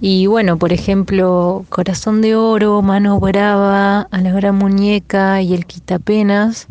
Y 0.00 0.26
bueno, 0.26 0.56
por 0.56 0.72
ejemplo, 0.72 1.64
Corazón 1.68 2.22
de 2.22 2.34
Oro, 2.34 2.82
Mano 2.82 3.20
Brava, 3.20 4.08
A 4.10 4.20
la 4.20 4.32
Gran 4.32 4.56
Muñeca 4.56 5.40
y 5.42 5.54
El 5.54 5.64
Quitapenas, 5.64 6.66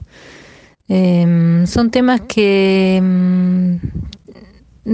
em, 0.89 1.65
son 1.65 1.91
temas 1.91 2.19
que 2.21 2.97
em, 2.97 3.79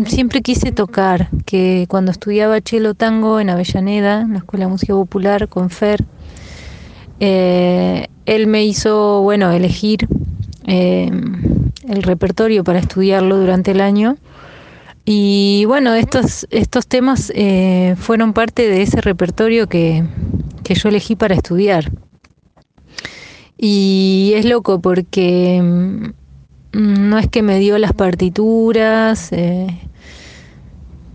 siempre 0.05 0.43
quise 0.43 0.71
tocar, 0.71 1.29
que 1.45 1.85
cuando 1.89 2.11
estudiaba 2.11 2.59
cello 2.61 2.93
tango 2.93 3.39
en 3.39 3.49
Avellaneda, 3.49 4.21
en 4.21 4.33
la 4.33 4.39
Escuela 4.39 4.65
de 4.65 4.71
Música 4.71 4.93
Popular, 4.93 5.47
con 5.47 5.71
Fer, 5.71 6.05
eh, 7.19 8.07
él 8.27 8.45
me 8.45 8.63
hizo, 8.65 9.23
bueno, 9.23 9.51
elegir 9.51 10.07
em, 10.65 11.46
el 11.87 12.03
repertorio 12.03 12.63
para 12.63 12.79
estudiarlo 12.79 13.37
durante 13.37 13.71
el 13.71 13.81
año. 13.81 14.17
Y 15.05 15.63
bueno, 15.65 15.93
estos, 15.93 16.47
estos 16.49 16.85
temas 16.87 17.31
eh, 17.33 17.95
fueron 17.97 18.33
parte 18.33 18.67
de 18.67 18.81
ese 18.81 18.99
repertorio 18.99 19.67
que, 19.67 20.03
yo 20.65 20.89
elegí 20.89 21.15
para 21.15 21.33
estudiar. 21.33 21.91
Y 23.57 24.33
es 24.35 24.45
loco 24.45 24.81
porque 24.81 25.61
mm, 25.63 27.09
no 27.09 27.17
es 27.17 27.29
que 27.29 27.41
me 27.41 27.57
dio 27.57 27.77
las 27.77 27.93
partituras, 27.93 29.31
eh, 29.31 29.67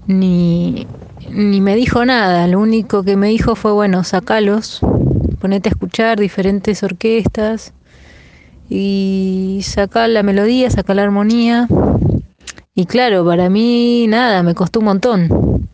ni, 0.06 0.87
ni 1.30 1.61
me 1.61 1.76
dijo 1.76 2.04
nada. 2.06 2.46
Lo 2.48 2.61
único 2.61 3.02
que 3.02 3.16
me 3.16 3.28
dijo 3.28 3.56
fue, 3.56 3.72
bueno, 3.72 4.04
sacalos, 4.04 4.80
ponete 5.38 5.68
a 5.68 5.72
escuchar 5.72 6.18
diferentes 6.18 6.82
orquestas 6.82 7.74
y 8.74 9.61
sacar 9.62 10.08
la 10.08 10.22
melodía, 10.22 10.70
sacar 10.70 10.96
la 10.96 11.02
armonía. 11.02 11.68
Y 12.74 12.87
claro, 12.87 13.22
para 13.22 13.50
mí 13.50 14.06
nada, 14.08 14.42
me 14.42 14.54
costó 14.54 14.78
un 14.78 14.87
montón. 14.87 15.68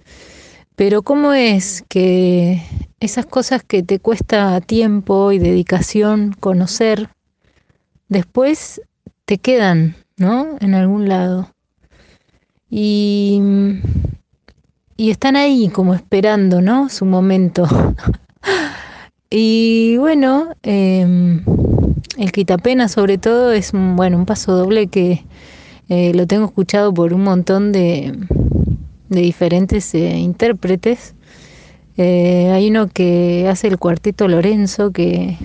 Pero 0.75 1.03
¿cómo 1.03 1.33
es 1.33 1.85
que 1.89 2.61
esas 2.99 3.25
cosas 3.25 3.63
que 3.63 3.85
te 3.85 4.01
cuesta 4.01 4.61
tiempo 4.61 5.31
y 5.31 5.39
dedicación 5.39 6.35
conocer, 6.41 7.09
después 8.09 8.81
te 9.27 9.39
quedan, 9.39 9.95
¿no? 10.17 10.57
En 10.61 10.75
algún 10.75 11.09
lado. 11.09 11.53
Y, 12.69 13.41
y 14.97 15.11
están 15.11 15.37
ahí 15.37 15.69
como 15.69 15.95
esperando, 15.95 16.61
¿no? 16.61 16.89
Su 16.89 17.05
momento. 17.05 17.65
y 19.31 19.97
bueno, 19.99 20.49
eh, 20.65 21.41
el 22.19 22.33
quitapena 22.33 22.89
sobre 22.89 23.17
todo 23.17 23.53
es 23.53 23.73
un, 23.73 23.97
bueno, 23.97 24.17
un 24.19 24.27
paso 24.27 24.57
doble 24.57 24.89
que 24.89 25.25
eh, 25.89 26.13
lo 26.15 26.27
tengo 26.27 26.45
escuchado 26.47 26.93
por 26.93 27.15
un 27.15 27.23
montón 27.23 27.73
de, 27.73 28.13
de 29.09 29.21
diferentes 29.21 29.95
eh, 29.95 30.19
intérpretes. 30.19 31.15
Eh, 31.97 32.51
hay 32.53 32.69
uno 32.69 32.89
que 32.89 33.49
hace 33.49 33.69
el 33.69 33.79
cuarteto 33.79 34.29
Lorenzo 34.29 34.93
que, 34.93 35.37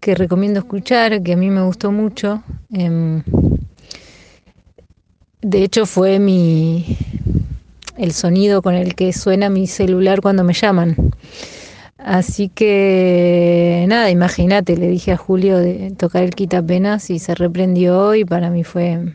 que 0.00 0.14
recomiendo 0.14 0.60
escuchar, 0.60 1.22
que 1.22 1.32
a 1.32 1.36
mí 1.36 1.50
me 1.50 1.62
gustó 1.62 1.92
mucho. 1.92 2.42
Em, 2.72 3.22
de 5.42 5.62
hecho 5.62 5.86
fue 5.86 6.18
mi 6.18 6.96
el 7.96 8.12
sonido 8.12 8.62
con 8.62 8.74
el 8.74 8.94
que 8.94 9.12
suena 9.12 9.50
mi 9.50 9.66
celular 9.66 10.20
cuando 10.20 10.44
me 10.44 10.54
llaman. 10.54 10.96
Así 12.04 12.50
que 12.50 13.86
nada, 13.88 14.10
imagínate, 14.10 14.76
le 14.76 14.88
dije 14.88 15.12
a 15.12 15.16
Julio 15.16 15.56
de 15.56 15.90
tocar 15.96 16.22
el 16.22 16.34
quitapenas 16.34 17.08
y 17.08 17.18
se 17.18 17.34
reprendió 17.34 18.14
y 18.14 18.26
para 18.26 18.50
mí 18.50 18.62
fue 18.62 19.14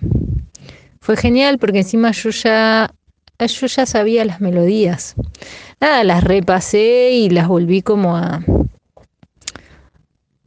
fue 0.99 1.15
genial 1.15 1.59
porque 1.59 1.79
encima 1.79 2.09
yo 2.11 2.31
ya 2.31 2.91
yo 3.39 3.67
ya 3.67 3.85
sabía 3.85 4.25
las 4.25 4.41
melodías. 4.41 5.13
Nada, 5.79 6.03
las 6.03 6.23
repasé 6.23 7.11
y 7.11 7.29
las 7.29 7.47
volví 7.47 7.83
como 7.83 8.17
a, 8.17 8.43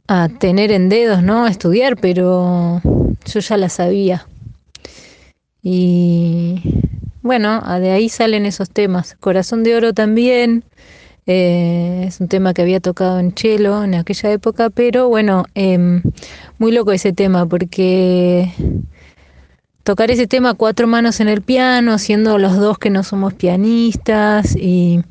a 0.07 0.27
tener 0.27 0.73
en 0.73 0.89
dedos, 0.89 1.23
¿no? 1.23 1.45
A 1.45 1.49
estudiar, 1.49 1.95
pero 1.95 2.81
yo 3.25 3.39
ya 3.39 3.55
las 3.55 3.73
sabía. 3.73 4.27
Y 5.61 6.61
bueno, 7.21 7.61
de 7.79 7.91
ahí 7.91 8.09
salen 8.09 8.45
esos 8.45 8.69
temas. 8.69 9.15
Corazón 9.21 9.63
de 9.63 9.77
Oro 9.77 9.93
también. 9.93 10.65
Eh, 11.25 12.03
es 12.07 12.19
un 12.19 12.27
tema 12.27 12.53
que 12.53 12.61
había 12.61 12.81
tocado 12.81 13.19
en 13.19 13.33
cello 13.33 13.83
en 13.83 13.95
aquella 13.95 14.31
época, 14.31 14.69
pero 14.69 15.07
bueno, 15.07 15.45
em, 15.55 16.01
muy 16.57 16.71
loco 16.71 16.91
ese 16.91 17.13
tema 17.13 17.45
porque 17.45 18.51
tocar 19.83 20.11
ese 20.11 20.27
tema 20.27 20.53
cuatro 20.53 20.87
manos 20.87 21.19
en 21.19 21.27
el 21.29 21.41
piano, 21.41 21.97
siendo 21.97 22.37
los 22.37 22.57
dos 22.57 22.77
que 22.77 22.89
no 22.89 23.03
somos 23.03 23.33
pianistas 23.33 24.55
y, 24.55 25.01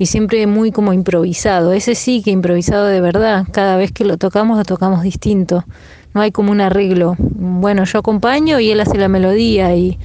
siempre 0.00 0.46
muy 0.46 0.70
como 0.70 0.92
improvisado. 0.92 1.72
Ese 1.72 1.94
sí 1.94 2.22
que 2.22 2.30
improvisado 2.30 2.86
de 2.86 3.00
verdad. 3.00 3.46
Cada 3.52 3.76
vez 3.76 3.90
que 3.90 4.04
lo 4.04 4.16
tocamos, 4.16 4.56
lo 4.56 4.64
tocamos 4.64 5.02
distinto. 5.02 5.64
No 6.14 6.20
hay 6.20 6.30
como 6.30 6.52
un 6.52 6.60
arreglo. 6.60 7.16
Bueno, 7.18 7.84
yo 7.84 7.98
acompaño 7.98 8.60
y 8.60 8.70
él 8.70 8.80
hace 8.80 8.96
la 8.96 9.08
melodía 9.08 9.74
y, 9.74 9.98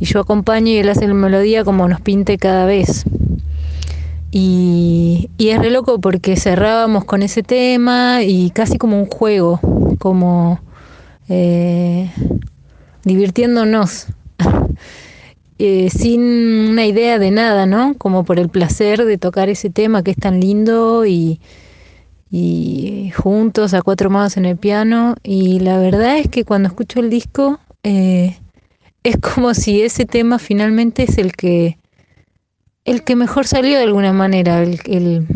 y 0.00 0.04
yo 0.04 0.20
acompaño 0.20 0.72
y 0.72 0.78
él 0.78 0.88
hace 0.88 1.06
la 1.06 1.14
melodía 1.14 1.64
como 1.64 1.88
nos 1.88 2.00
pinte 2.00 2.38
cada 2.38 2.66
vez. 2.66 3.04
Y, 4.32 5.30
es 5.38 5.58
re 5.58 5.70
loco 5.70 6.00
porque 6.00 6.36
cerrábamos 6.36 7.04
con 7.04 7.22
ese 7.22 7.42
tema 7.42 8.22
y 8.22 8.50
casi 8.50 8.78
como 8.78 8.98
un 8.98 9.06
juego, 9.06 9.60
como 9.98 10.60
eh, 11.28 12.10
divirtiéndonos, 13.04 14.06
eh, 15.58 15.90
sin 15.90 16.20
una 16.70 16.86
idea 16.86 17.18
de 17.18 17.30
nada, 17.32 17.66
¿no? 17.66 17.94
Como 17.98 18.24
por 18.24 18.38
el 18.38 18.48
placer 18.48 19.04
de 19.04 19.18
tocar 19.18 19.48
ese 19.48 19.70
tema 19.70 20.04
que 20.04 20.12
es 20.12 20.16
tan 20.16 20.38
lindo 20.40 21.04
y, 21.06 21.40
y 22.30 23.10
juntos 23.16 23.74
a 23.74 23.82
cuatro 23.82 24.10
manos 24.10 24.36
en 24.36 24.44
el 24.44 24.56
piano. 24.56 25.16
Y 25.24 25.58
la 25.60 25.78
verdad 25.78 26.18
es 26.18 26.28
que 26.28 26.44
cuando 26.44 26.68
escucho 26.68 27.00
el 27.00 27.10
disco 27.10 27.58
eh, 27.82 28.36
es 29.02 29.16
como 29.16 29.54
si 29.54 29.82
ese 29.82 30.04
tema 30.04 30.38
finalmente 30.38 31.02
es 31.02 31.18
el 31.18 31.32
que 31.32 31.78
el 32.84 33.04
que 33.04 33.16
mejor 33.16 33.46
salió 33.46 33.78
de 33.78 33.84
alguna 33.84 34.12
manera, 34.12 34.62
el, 34.62 34.80
el, 34.86 35.26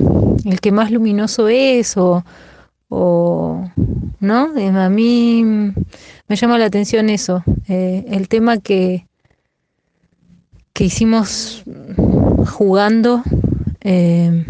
el 0.44 0.60
que 0.60 0.72
más 0.72 0.90
luminoso 0.90 1.48
es 1.48 1.96
o, 1.96 2.24
o 2.88 3.70
¿no? 4.20 4.50
A 4.54 4.88
mí 4.88 5.44
me 5.44 6.36
llama 6.36 6.58
la 6.58 6.66
atención 6.66 7.10
eso, 7.10 7.44
eh, 7.68 8.04
el 8.08 8.28
tema 8.28 8.58
que, 8.58 9.06
que 10.72 10.84
hicimos 10.84 11.62
jugando 12.50 13.22
eh, 13.80 14.44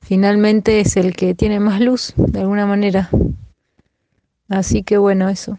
finalmente 0.00 0.80
es 0.80 0.96
el 0.96 1.14
que 1.14 1.34
tiene 1.34 1.60
más 1.60 1.80
luz 1.80 2.14
de 2.16 2.40
alguna 2.40 2.66
manera. 2.66 3.10
Así 4.48 4.82
que 4.82 4.96
bueno, 4.96 5.28
eso. 5.28 5.58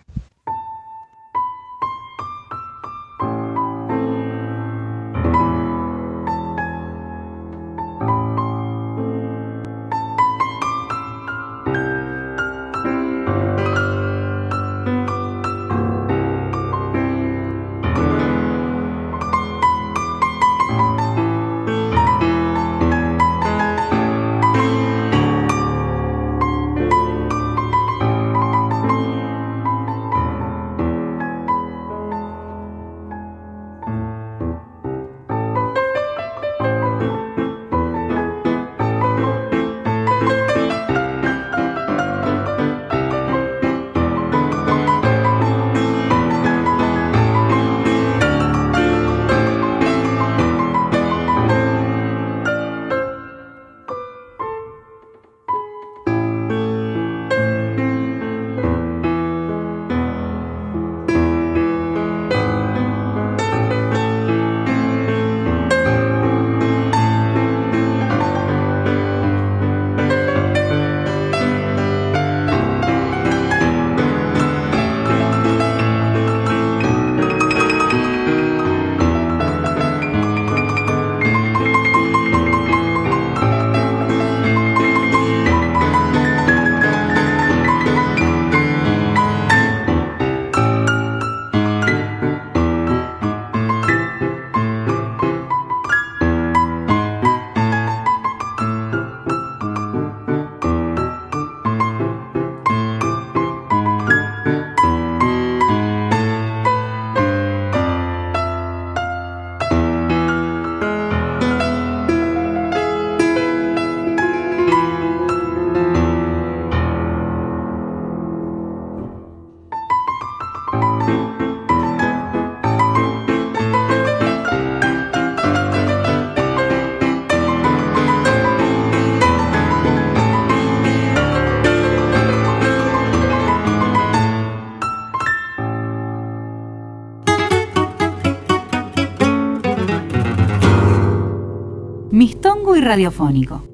Radiofónico. 142.87 143.67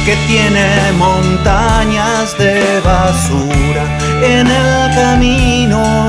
que 0.05 0.15
tiene 0.29 0.93
montañas 0.97 2.37
de 2.37 2.79
basura 2.85 3.83
en 4.23 4.47
el 4.47 4.95
camino 4.95 6.00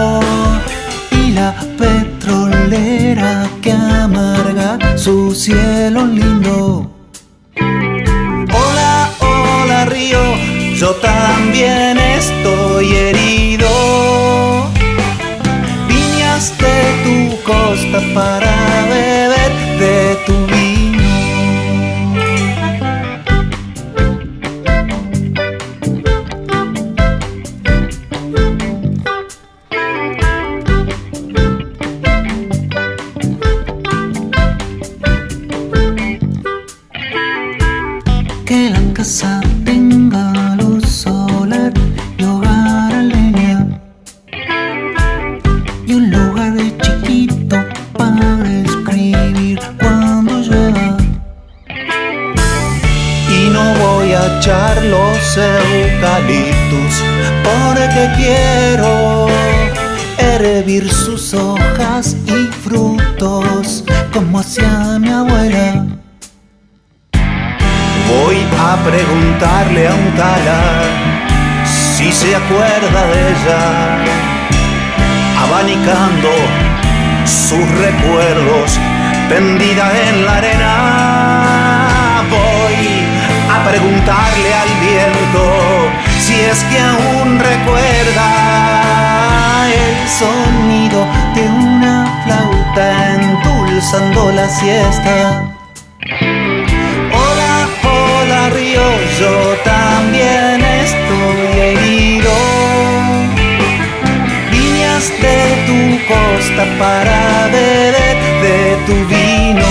costa 106.12 106.64
para 106.78 107.48
beber 107.56 108.16
de 108.44 108.58
tu 108.86 108.96
vino. 109.06 109.70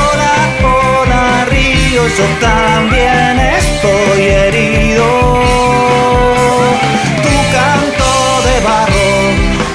Hola, 0.00 0.34
hola 0.72 1.44
río, 1.50 2.02
yo 2.18 2.26
también 2.40 3.32
estoy 3.60 4.20
herido. 4.40 5.06
Tu 7.24 7.34
canto 7.56 8.10
de 8.48 8.56
barro 8.68 9.12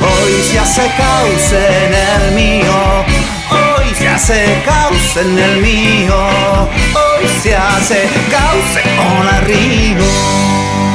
hoy 0.09 0.33
se 0.49 0.59
hace 0.59 0.85
cauce 1.03 1.59
en 1.85 1.93
el 2.09 2.31
mío. 2.41 2.77
Hoy 3.49 3.87
se 3.95 4.07
hace 4.09 4.39
cauce 4.65 5.21
en 5.21 5.39
el 5.39 5.57
mío. 5.61 6.17
Hoy 7.01 7.27
se 7.41 7.55
hace 7.55 7.99
cauce 8.29 8.81
con 8.97 9.27
arriba. 9.37 10.86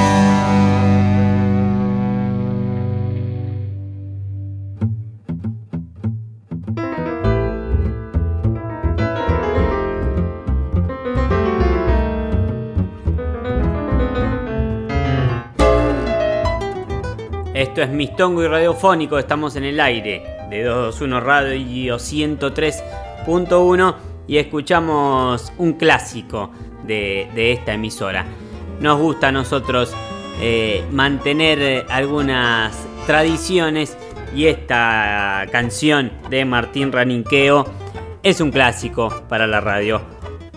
Es 17.83 17.91
Mistongo 17.91 18.45
y 18.45 18.47
Radiofónico, 18.47 19.19
estamos 19.19 19.57
en 19.57 19.65
el 19.65 19.81
aire 19.81 20.23
de 20.49 20.63
221 20.63 21.21
Radio 21.21 21.97
103.1 21.97 23.95
y 24.29 24.37
escuchamos 24.37 25.53
un 25.59 25.73
clásico 25.73 26.53
de, 26.85 27.29
esta 27.35 27.75
emisora. 27.75 28.25
Nos 28.79 29.01
gusta 29.01 29.27
a 29.29 29.33
nosotros 29.33 29.93
eh, 30.41 30.85
mantener 30.93 31.85
algunas 31.91 32.87
tradiciones 33.05 33.99
y 34.33 34.47
esta 34.47 35.45
canción 35.51 36.13
de 36.31 36.45
Martín 36.45 36.93
Raninqueo 36.93 37.67
es 38.23 38.41
un 38.41 38.53
clásico 38.53 39.25
para 39.29 39.49
la 39.49 39.61
radio. 39.61 40.03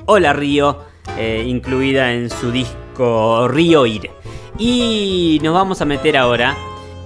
Hola 0.06 0.32
Río, 0.32 0.78
eh, 1.18 1.44
incluida 1.48 2.14
en 2.14 2.30
su 2.30 2.52
disco 2.52 3.48
Río 3.48 3.88
Ir. 3.88 4.12
Y 4.60 5.40
nos 5.42 5.56
vamos 5.56 5.82
a 5.82 5.86
meter 5.86 6.18
ahora 6.18 6.56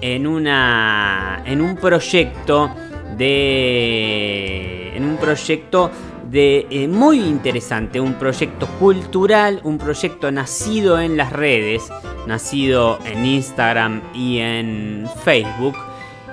en 0.02 0.28
una 0.28 1.44
en 1.46 1.62
un 1.62 1.76
proyecto 1.76 2.70
de 3.18 4.92
en 4.96 5.06
un 5.06 5.18
proyecto 5.18 5.92
de 6.30 6.68
eh, 6.70 6.88
muy 6.88 7.20
interesante, 7.20 8.00
un 8.00 8.14
proyecto 8.14 8.68
cultural, 8.80 9.62
un 9.64 9.78
proyecto 9.78 10.32
nacido 10.32 11.00
en 11.00 11.18
las 11.18 11.34
redes, 11.34 11.90
nacido 12.28 13.00
en 13.06 13.26
Instagram 13.26 14.02
y 14.14 14.38
en 14.38 15.10
Facebook 15.24 15.76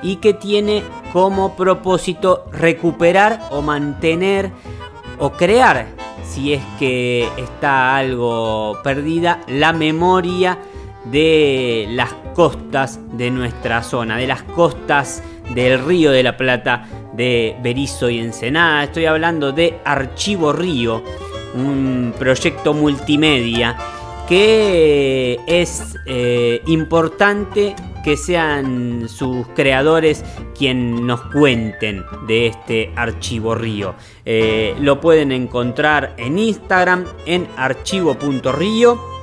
y 0.03 0.17
que 0.17 0.35
tiene 0.35 0.83
como 1.13 1.57
propósito 1.57 2.45
recuperar 2.53 3.41
o 3.51 3.63
mantener 3.63 4.51
o 5.19 5.33
crear 5.33 5.87
si 6.25 6.53
es 6.53 6.63
que 6.79 7.29
está 7.39 7.97
algo 7.97 8.79
perdida 8.83 9.41
la 9.47 9.73
memoria 9.73 10.59
de 11.11 11.87
las 11.91 12.13
costas 12.35 13.01
de 13.13 13.31
nuestra 13.31 13.83
zona, 13.83 14.17
de 14.17 14.27
las 14.27 14.43
costas 14.43 15.23
del 15.55 15.85
Río 15.85 16.11
de 16.11 16.23
la 16.23 16.37
Plata 16.37 16.87
de 17.15 17.57
Berizo 17.63 18.11
y 18.11 18.19
Ensenada. 18.19 18.85
Estoy 18.85 19.07
hablando 19.07 19.53
de 19.53 19.79
Archivo 19.85 20.53
Río, 20.53 21.03
un 21.55 22.13
proyecto 22.19 22.75
multimedia 22.75 23.77
que 24.29 25.39
es 25.47 25.97
eh, 26.07 26.61
importante 26.67 27.77
que 28.03 28.17
sean 28.17 29.09
sus 29.09 29.47
creadores 29.49 30.25
quien 30.57 31.07
nos 31.07 31.23
cuenten 31.23 32.05
de 32.27 32.49
este 32.49 32.93
archivo 32.97 33.55
río. 33.55 33.95
Eh, 34.25 34.75
lo 34.81 35.01
pueden 35.01 35.33
encontrar 35.33 36.15
en 36.17 36.39
Instagram 36.39 37.05
en 37.27 37.49
archivo.río 37.57 39.16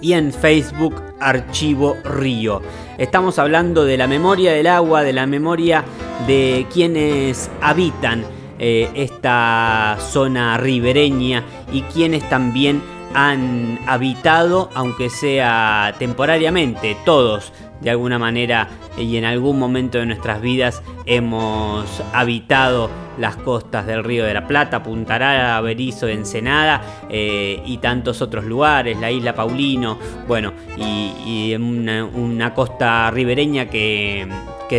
y 0.00 0.12
en 0.12 0.32
Facebook 0.32 0.94
Archivo 1.20 1.96
Río. 2.04 2.62
Estamos 2.98 3.38
hablando 3.38 3.84
de 3.84 3.96
la 3.96 4.06
memoria 4.06 4.52
del 4.52 4.66
agua, 4.66 5.02
de 5.02 5.12
la 5.12 5.26
memoria 5.26 5.84
de 6.26 6.66
quienes 6.72 7.50
habitan 7.60 8.24
eh, 8.58 8.88
esta 8.94 9.98
zona 10.00 10.56
ribereña 10.56 11.44
y 11.72 11.82
quienes 11.82 12.28
también 12.28 12.82
han 13.14 13.78
habitado, 13.86 14.70
aunque 14.74 15.10
sea 15.10 15.94
temporariamente, 15.98 16.96
todos 17.04 17.52
de 17.80 17.90
alguna 17.90 18.18
manera 18.18 18.68
y 18.98 19.16
en 19.16 19.24
algún 19.24 19.58
momento 19.58 19.98
de 19.98 20.06
nuestras 20.06 20.40
vidas 20.40 20.82
hemos 21.04 22.02
habitado 22.12 22.90
las 23.18 23.36
costas 23.36 23.86
del 23.86 24.04
Río 24.04 24.24
de 24.24 24.34
la 24.34 24.46
Plata, 24.46 24.82
Punta 24.82 25.14
Arara, 25.14 25.60
Berizo, 25.60 26.08
Ensenada 26.08 27.06
eh, 27.08 27.62
y 27.64 27.78
tantos 27.78 28.20
otros 28.22 28.44
lugares, 28.44 28.98
la 28.98 29.10
isla 29.10 29.34
Paulino, 29.34 29.98
bueno, 30.28 30.52
y, 30.76 31.54
una, 31.54 32.52
costa 32.54 33.10
ribereña 33.10 33.66
que, 33.66 34.26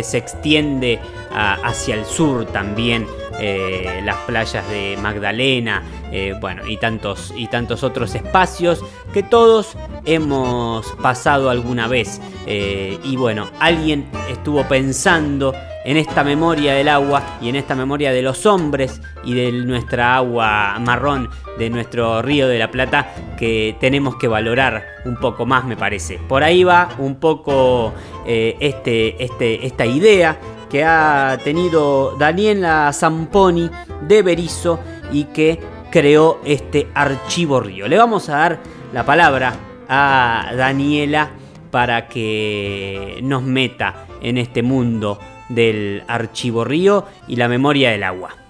se 0.02 0.18
extiende 0.18 1.00
hacia 1.32 1.94
el 1.94 2.04
sur 2.04 2.44
también 2.46 3.06
eh, 3.40 4.00
las 4.04 4.16
playas 4.18 4.68
de 4.68 4.98
Magdalena, 5.00 5.82
eh, 6.10 6.34
bueno, 6.40 6.66
y 6.66 6.76
tantos, 6.76 7.32
y 7.36 7.46
tantos 7.46 7.84
otros 7.84 8.14
espacios 8.16 8.84
que 9.12 9.22
todos 9.22 9.76
hemos 10.04 10.86
pasado 11.02 11.48
alguna 11.48 11.86
vez. 11.86 12.20
Eh, 12.46 12.98
y 13.04 13.16
bueno, 13.16 13.48
alguien 13.60 14.08
estuvo 14.28 14.64
pensando 14.64 15.54
en 15.84 15.96
esta 15.96 16.24
memoria 16.24 16.74
del 16.74 16.88
agua 16.88 17.22
y 17.40 17.48
en 17.48 17.56
esta 17.56 17.76
memoria 17.76 18.12
de 18.12 18.22
los 18.22 18.44
hombres 18.44 19.00
y 19.22 19.34
de 19.34 19.52
nuestra 19.52 20.16
agua 20.16 20.76
marrón, 20.80 21.30
de 21.58 21.70
nuestro 21.70 22.20
río 22.22 22.48
de 22.48 22.58
la 22.58 22.70
Plata, 22.70 23.14
que 23.38 23.76
tenemos 23.78 24.16
que 24.16 24.26
valorar 24.26 24.84
un 25.04 25.16
poco 25.16 25.46
más, 25.46 25.64
me 25.64 25.76
parece. 25.76 26.18
Por 26.18 26.42
ahí 26.42 26.64
va 26.64 26.88
un 26.98 27.16
poco 27.16 27.94
este, 28.26 29.22
este, 29.22 29.64
esta 29.64 29.86
idea 29.86 30.38
que 30.68 30.84
ha 30.84 31.38
tenido 31.42 32.16
Daniela 32.18 32.90
Zamponi 32.92 33.70
de 34.06 34.22
Berizo 34.22 34.78
y 35.12 35.24
que 35.24 35.58
creó 35.90 36.40
este 36.44 36.88
archivo 36.94 37.60
río. 37.60 37.88
Le 37.88 37.98
vamos 37.98 38.28
a 38.28 38.36
dar 38.36 38.58
la 38.92 39.04
palabra 39.04 39.54
a 39.88 40.52
Daniela 40.54 41.30
para 41.70 42.08
que 42.08 43.20
nos 43.22 43.42
meta 43.42 44.06
en 44.20 44.38
este 44.38 44.62
mundo 44.62 45.18
del 45.48 46.02
archivo 46.08 46.64
río 46.64 47.06
y 47.26 47.36
la 47.36 47.48
memoria 47.48 47.90
del 47.90 48.02
agua. 48.02 48.47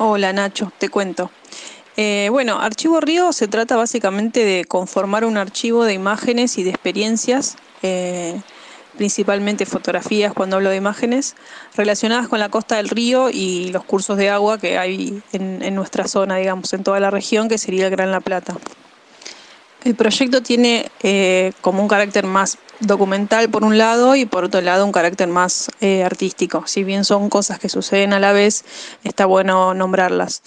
Hola 0.00 0.32
Nacho, 0.32 0.70
te 0.78 0.90
cuento. 0.90 1.28
Eh, 1.96 2.28
bueno, 2.30 2.60
Archivo 2.60 3.00
Río 3.00 3.32
se 3.32 3.48
trata 3.48 3.74
básicamente 3.74 4.44
de 4.44 4.64
conformar 4.64 5.24
un 5.24 5.36
archivo 5.36 5.84
de 5.84 5.92
imágenes 5.92 6.56
y 6.56 6.62
de 6.62 6.70
experiencias, 6.70 7.56
eh, 7.82 8.40
principalmente 8.96 9.66
fotografías 9.66 10.32
cuando 10.32 10.54
hablo 10.54 10.70
de 10.70 10.76
imágenes, 10.76 11.34
relacionadas 11.74 12.28
con 12.28 12.38
la 12.38 12.48
costa 12.48 12.76
del 12.76 12.90
río 12.90 13.28
y 13.28 13.72
los 13.72 13.82
cursos 13.82 14.16
de 14.16 14.30
agua 14.30 14.58
que 14.58 14.78
hay 14.78 15.20
en, 15.32 15.62
en 15.62 15.74
nuestra 15.74 16.06
zona, 16.06 16.36
digamos, 16.36 16.72
en 16.74 16.84
toda 16.84 17.00
la 17.00 17.10
región, 17.10 17.48
que 17.48 17.58
sería 17.58 17.86
el 17.86 17.90
Gran 17.90 18.12
La 18.12 18.20
Plata. 18.20 18.54
El 19.84 19.94
proyecto 19.94 20.42
tiene 20.42 20.90
eh, 21.02 21.52
como 21.60 21.82
un 21.82 21.88
carácter 21.88 22.26
más 22.26 22.58
documental 22.80 23.48
por 23.48 23.64
un 23.64 23.78
lado 23.78 24.16
y 24.16 24.24
por 24.24 24.44
otro 24.44 24.60
lado 24.60 24.84
un 24.84 24.92
carácter 24.92 25.28
más 25.28 25.68
eh, 25.80 26.02
artístico. 26.02 26.64
Si 26.66 26.84
bien 26.84 27.04
son 27.04 27.28
cosas 27.28 27.58
que 27.58 27.68
suceden 27.68 28.12
a 28.12 28.20
la 28.20 28.32
vez, 28.32 28.64
está 29.04 29.26
bueno 29.26 29.74
nombrarlas. 29.74 30.42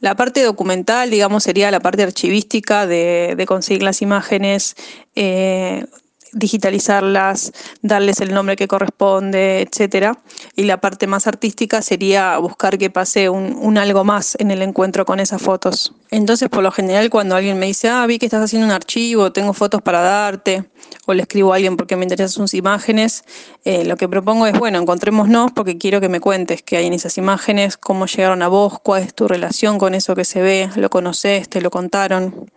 La 0.00 0.14
parte 0.14 0.42
documental, 0.42 1.10
digamos, 1.10 1.44
sería 1.44 1.70
la 1.70 1.80
parte 1.80 2.02
archivística 2.02 2.86
de, 2.86 3.44
conseguir 3.46 3.82
las 3.82 4.02
imágenes, 4.02 4.76
eh, 5.14 5.86
digitalizarlas, 6.32 7.52
darles 7.82 8.20
el 8.20 8.32
nombre 8.32 8.56
que 8.56 8.68
corresponde, 8.68 9.62
etcétera. 9.62 10.18
Y 10.54 10.64
la 10.64 10.80
parte 10.80 11.06
más 11.06 11.26
artística 11.26 11.82
sería 11.82 12.38
buscar 12.38 12.78
que 12.78 12.90
pase 12.90 13.28
un, 13.28 13.78
algo 13.78 14.04
más 14.04 14.36
en 14.38 14.50
el 14.50 14.62
encuentro 14.62 15.04
con 15.04 15.20
esas 15.20 15.42
fotos. 15.42 15.92
Entonces, 16.10 16.48
por 16.48 16.62
lo 16.62 16.70
general, 16.70 17.10
cuando 17.10 17.36
alguien 17.36 17.58
me 17.58 17.66
dice, 17.66 17.88
ah, 17.88 18.06
vi 18.06 18.18
que 18.18 18.26
estás 18.26 18.42
haciendo 18.42 18.66
un 18.66 18.72
archivo, 18.72 19.32
tengo 19.32 19.52
fotos 19.52 19.82
para 19.82 20.00
darte, 20.00 20.64
o 21.06 21.14
le 21.14 21.22
escribo 21.22 21.52
a 21.52 21.56
alguien 21.56 21.76
porque 21.76 21.96
me 21.96 22.04
interesan 22.04 22.28
sus 22.28 22.54
imágenes, 22.54 23.24
eh, 23.64 23.84
lo 23.84 23.96
que 23.96 24.08
propongo 24.08 24.46
es, 24.46 24.58
bueno, 24.58 24.78
encontrémonos 24.78 25.52
porque 25.52 25.78
quiero 25.78 26.00
que 26.00 26.08
me 26.08 26.20
cuentes 26.20 26.62
qué 26.62 26.76
hay 26.76 26.86
en 26.86 26.92
esas 26.92 27.18
imágenes, 27.18 27.76
cómo 27.76 28.06
llegaron 28.06 28.42
a 28.42 28.48
vos, 28.48 28.78
cuál 28.82 29.02
es 29.02 29.14
tu 29.14 29.26
relación 29.28 29.78
con 29.78 29.94
eso 29.94 30.14
que 30.14 30.24
se 30.24 30.42
ve, 30.42 30.70
lo 30.76 30.90
conoces, 30.90 31.48
te 31.48 31.60
lo 31.60 31.70
contaron. 31.70 32.50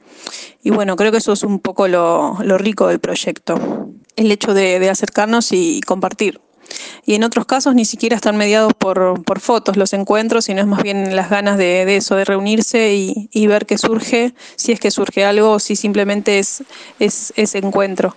Y 0.64 0.72
bueno, 0.72 0.96
creo 0.96 1.12
que 1.12 1.20
eso 1.20 1.34
es 1.34 1.44
un 1.44 1.60
poco 1.60 1.88
lo, 1.88 2.38
rico 2.58 2.88
del 2.88 3.00
proyecto, 3.00 3.90
el 4.16 4.32
hecho 4.32 4.54
de, 4.54 4.90
acercarnos 4.90 5.52
y 5.52 5.82
compartir. 5.82 6.42
Y 7.06 7.16
en 7.16 7.24
otros 7.24 7.46
casos 7.46 7.76
ni 7.76 7.86
siquiera 7.86 8.16
están 8.16 8.38
mediados 8.38 8.74
por, 8.74 9.24
fotos 9.40 9.78
los 9.78 9.94
encuentros, 9.94 10.46
sino 10.46 10.62
es 10.62 10.68
más 10.68 10.84
bien 10.84 11.16
las 11.16 11.30
ganas 11.30 11.58
de, 11.58 11.96
eso, 11.96 12.16
de 12.16 12.26
reunirse 12.26 12.94
y, 12.94 13.48
ver 13.48 13.66
qué 13.66 13.78
surge, 13.78 14.34
si 14.56 14.72
es 14.72 14.80
que 14.80 14.92
surge 14.92 15.26
algo 15.26 15.54
o 15.54 15.60
si 15.60 15.76
simplemente 15.76 16.40
es, 16.40 16.64
ese 17.00 17.58
encuentro. 17.58 18.16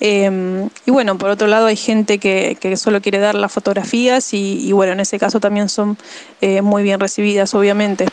Em, 0.00 0.68
y 0.84 0.90
bueno, 0.90 1.16
por 1.16 1.30
otro 1.30 1.46
lado 1.46 1.66
hay 1.66 1.76
gente 1.76 2.18
que, 2.18 2.76
solo 2.76 3.00
quiere 3.00 3.18
dar 3.18 3.34
las 3.34 3.52
fotografías 3.52 4.34
y, 4.34 4.72
bueno, 4.72 4.92
en 4.92 5.00
ese 5.00 5.18
caso 5.18 5.38
también 5.38 5.68
son 5.68 5.96
eh, 6.40 6.62
muy 6.62 6.82
bien 6.82 6.98
recibidas, 6.98 7.54
obviamente. 7.54 8.06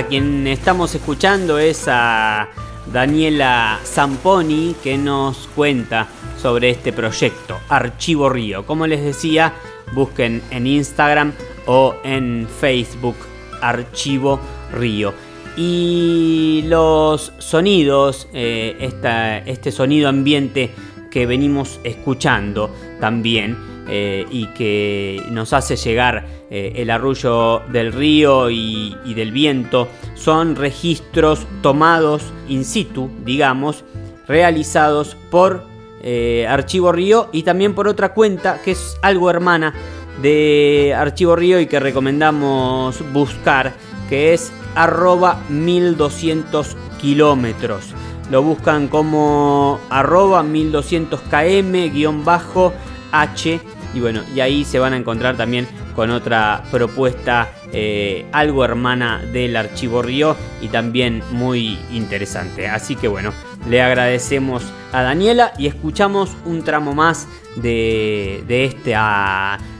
A 0.00 0.06
quien 0.06 0.46
estamos 0.46 0.94
escuchando 0.94 1.58
es 1.58 1.84
a 1.86 2.48
Daniela 2.90 3.78
Zamponi 3.84 4.74
que 4.82 4.96
nos 4.96 5.46
cuenta 5.54 6.08
sobre 6.40 6.70
este 6.70 6.90
proyecto, 6.90 7.58
Archivo 7.68 8.30
Río. 8.30 8.64
Como 8.64 8.86
les 8.86 9.04
decía, 9.04 9.52
busquen 9.92 10.40
en 10.50 10.66
Instagram 10.66 11.34
o 11.66 11.96
en 12.02 12.48
Facebook 12.48 13.16
Archivo 13.60 14.40
Río. 14.72 15.12
Y 15.58 16.64
los 16.66 17.34
sonidos, 17.36 18.26
eh, 18.32 18.90
este 19.44 19.70
sonido 19.70 20.08
ambiente 20.08 20.70
que 21.10 21.26
venimos 21.26 21.78
escuchando 21.84 22.74
también 23.00 23.69
eh, 23.90 24.24
y 24.30 24.46
que 24.48 25.22
nos 25.30 25.52
hace 25.52 25.76
llegar 25.76 26.26
eh, 26.50 26.74
el 26.76 26.90
arrullo 26.90 27.60
del 27.72 27.92
río 27.92 28.50
y, 28.50 28.94
del 29.14 29.32
viento, 29.32 29.88
son 30.14 30.56
registros 30.56 31.46
tomados 31.62 32.22
in 32.48 32.64
situ, 32.64 33.10
digamos, 33.24 33.84
realizados 34.26 35.16
por 35.30 35.68
Archivo 36.48 36.92
Río 36.92 37.28
y 37.30 37.42
también 37.42 37.74
por 37.74 37.86
otra 37.86 38.14
cuenta 38.14 38.62
que 38.62 38.70
es 38.70 38.96
algo 39.02 39.28
hermana 39.28 39.74
de 40.22 40.94
Archivo 40.96 41.36
Río 41.36 41.60
y 41.60 41.66
que 41.66 41.80
recomendamos 41.80 43.02
buscar, 43.12 43.74
que 44.08 44.32
es 44.32 44.52
arroba 44.74 45.40
1200 45.48 46.76
kilómetros. 47.00 47.84
Lo 48.30 48.42
buscan 48.42 48.88
como 48.88 49.80
arroba 49.90 50.42
1200 50.42 51.20
km 51.22 51.92
guion 51.92 52.24
bajo 52.24 52.72
H 53.12 53.60
y 53.94 54.00
bueno, 54.00 54.22
y 54.34 54.40
ahí 54.40 54.64
se 54.64 54.78
van 54.78 54.92
a 54.92 54.96
encontrar 54.96 55.36
también 55.36 55.66
con 55.94 56.10
otra 56.10 56.62
propuesta 56.70 57.52
eh, 57.72 58.26
algo 58.32 58.64
hermana 58.64 59.20
del 59.32 59.56
Archivo 59.56 60.02
Río 60.02 60.36
y 60.60 60.68
también 60.68 61.22
muy 61.30 61.78
interesante. 61.92 62.68
Así 62.68 62.96
que 62.96 63.08
bueno, 63.08 63.32
le 63.68 63.82
agradecemos 63.82 64.64
a 64.92 65.02
Daniela 65.02 65.52
y 65.58 65.66
escuchamos 65.66 66.36
un 66.44 66.64
tramo 66.64 66.94
más 66.94 67.28
de, 67.56 68.44
de, 68.46 68.64
este, 68.64 68.96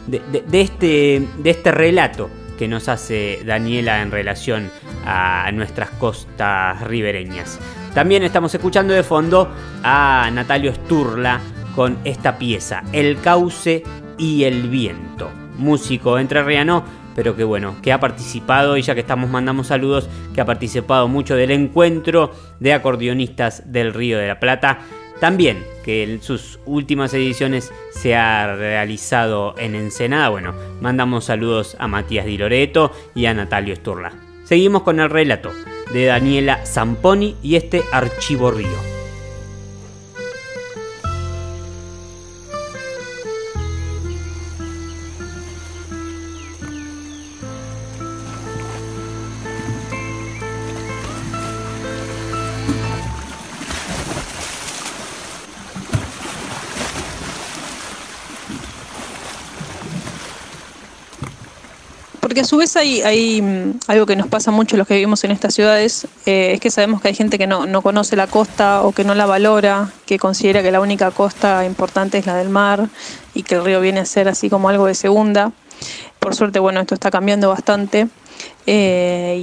de, 0.07 0.61
este, 0.61 1.29
de 1.39 1.51
este 1.51 1.71
relato 1.71 2.31
que 2.59 2.69
nos 2.69 2.89
hace 2.89 3.43
Daniela 3.47 4.03
en 4.03 4.11
relación 4.11 4.71
a 5.07 5.51
nuestras 5.53 5.91
costas 5.91 6.83
ribereñas. 6.83 7.59
También 7.95 8.23
estamos 8.23 8.55
escuchando 8.55 8.93
de 8.93 9.03
fondo 9.03 9.51
a 9.83 10.29
Natalio 10.33 10.73
Sturla 10.75 11.41
con 11.81 11.97
esta 12.05 12.37
pieza, 12.37 12.83
El 12.93 13.23
cauce 13.23 13.85
y 14.19 14.45
el 14.45 14.69
viento. 14.69 15.31
Músico 15.57 16.19
entrerriano, 16.19 16.85
pero 17.17 17.35
que 17.35 17.43
bueno, 17.43 17.77
que 17.81 17.91
ha 17.91 17.99
participado, 17.99 18.77
y 18.77 18.83
ya 18.83 18.93
que 18.93 19.01
estamos 19.01 19.31
mandamos 19.31 19.69
saludos, 19.69 20.07
que 20.35 20.43
ha 20.43 20.45
participado 20.45 21.09
mucho 21.09 21.37
del 21.37 21.53
encuentro 21.53 22.33
de 22.59 22.75
acordeonistas 22.75 23.73
del 23.73 23.95
Río 23.95 24.19
de 24.19 24.29
la 24.29 24.39
Plata. 24.39 24.81
También 25.21 25.65
que 25.83 26.03
en 26.03 26.21
sus 26.21 26.61
últimas 26.67 27.15
ediciones 27.15 27.73
se 27.93 28.15
ha 28.15 28.55
realizado 28.57 29.55
en 29.57 29.75
Ensenada. 29.75 30.29
Bueno, 30.29 30.53
mandamos 30.83 31.25
saludos 31.25 31.79
a 31.79 31.89
Matías 31.89 32.27
Di 32.27 32.37
Loreto 32.37 32.93
y 33.15 33.25
a 33.25 33.33
Natalio 33.33 33.75
Sturla. 33.75 34.13
Seguimos 34.45 34.83
con 34.83 35.01
el 35.01 35.09
relato 35.09 35.51
de 35.95 36.05
Daniela 36.05 36.61
Zamponi 36.67 37.37
y 37.43 37.57
este 37.57 37.81
Archivo 37.91 38.51
Río. 38.51 39.00
Su 62.51 62.57
vez 62.57 62.75
hay, 62.75 63.41
mm, 63.41 63.79
algo 63.87 64.07
que 64.07 64.17
nos 64.17 64.27
pasa 64.27 64.51
mucho 64.51 64.77
los 64.77 64.85
que 64.89 64.95
vivimos 64.95 65.23
en 65.23 65.31
estas 65.31 65.55
ciudades, 65.55 66.09
eh, 66.27 66.55
es 66.55 66.61
que 66.61 66.73
sabemos 66.73 67.01
que 67.01 67.07
hay 67.07 67.15
gente 67.15 67.39
que 67.39 67.47
no, 67.47 67.65
no 67.65 67.81
conoce 67.81 68.17
la 68.17 68.27
costa 68.27 68.83
o 68.83 68.91
que 68.91 69.05
no 69.05 69.15
la 69.15 69.25
valora, 69.25 69.93
que 70.05 70.19
considera 70.19 70.61
que 70.61 70.73
la 70.73 70.81
única 70.81 71.13
costa 71.13 71.65
importante 71.65 72.19
es 72.19 72.27
la 72.27 72.35
del 72.35 72.49
mar 72.49 72.89
y 73.35 73.45
que 73.45 73.55
el 73.55 73.65
río 73.65 73.81
viene 73.81 74.01
a 74.01 74.05
ser 74.05 74.27
así 74.27 74.51
como 74.51 74.69
algo 74.69 74.87
de 74.87 74.97
segunda. 74.97 75.53
Por 76.19 76.35
suerte, 76.35 76.59
bueno, 76.59 76.81
esto 76.81 76.95
está 76.95 77.09
cambiando 77.13 77.51
bastante. 77.51 78.09
Eh, 78.67 79.37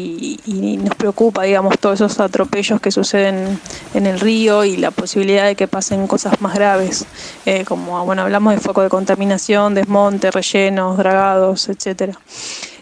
y, 0.46 0.78
nos 0.78 0.96
preocupa, 0.96 1.44
digamos, 1.44 1.80
todos 1.80 2.02
esos 2.02 2.20
atropellos 2.20 2.82
que 2.82 2.92
suceden 2.92 3.58
en 3.94 4.06
el 4.06 4.20
río 4.20 4.66
y 4.66 4.76
la 4.76 4.92
posibilidad 4.92 5.46
de 5.46 5.56
que 5.56 5.70
pasen 5.70 6.08
cosas 6.08 6.42
más 6.42 6.56
graves, 6.56 7.06
eh, 7.46 7.64
como, 7.64 8.06
bueno, 8.06 8.24
hablamos 8.24 8.54
de 8.54 8.60
foco 8.60 8.82
de 8.82 8.90
contaminación, 8.90 9.76
desmonte, 9.76 10.30
rellenos, 10.30 10.98
dragados, 10.98 11.70
etcétera. 11.70 12.20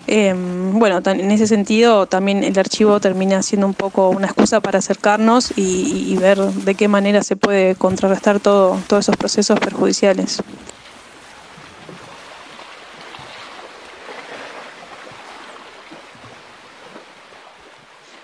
Em, 0.08 0.78
bueno, 0.78 1.02
en 1.04 1.32
ese 1.32 1.48
sentido 1.48 2.06
también 2.06 2.44
el 2.44 2.58
archivo 2.60 3.00
termina 3.00 3.42
siendo 3.42 3.66
un 3.66 3.74
poco 3.74 4.10
una 4.10 4.28
excusa 4.28 4.60
para 4.60 4.80
acercarnos 4.80 5.52
y, 5.58 6.16
ver 6.18 6.38
de 6.40 6.76
qué 6.76 6.88
manera 6.88 7.24
se 7.24 7.36
puede 7.36 7.76
contrarrestar 7.76 8.40
todo, 8.40 8.80
todos 8.88 9.06
esos 9.06 9.18
procesos 9.18 9.60
perjudiciales. 9.60 10.42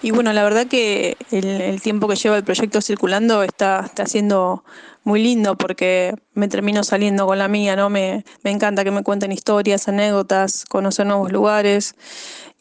Y 0.04 0.10
bueno, 0.12 0.34
la 0.34 0.44
verdad 0.44 0.66
que 0.66 1.16
el, 1.30 1.80
tiempo 1.82 2.08
que 2.08 2.16
lleva 2.16 2.36
el 2.38 2.44
proyecto 2.44 2.82
circulando 2.82 3.44
está, 3.44 3.82
está 3.86 4.08
siendo 4.08 4.64
muy 5.04 5.24
lindo 5.24 5.58
porque 5.58 6.14
me 6.34 6.48
termino 6.48 6.84
saliendo 6.84 7.26
con 7.26 7.40
la 7.40 7.48
mía, 7.48 7.76
¿no? 7.76 7.90
Me, 7.90 8.24
me 8.44 8.52
encanta 8.52 8.84
que 8.84 8.92
me 8.92 9.04
cuenten 9.04 9.32
historias, 9.32 9.88
anécdotas, 9.88 10.66
conocer 10.66 11.06
nuevos 11.06 11.32
lugares 11.32 11.96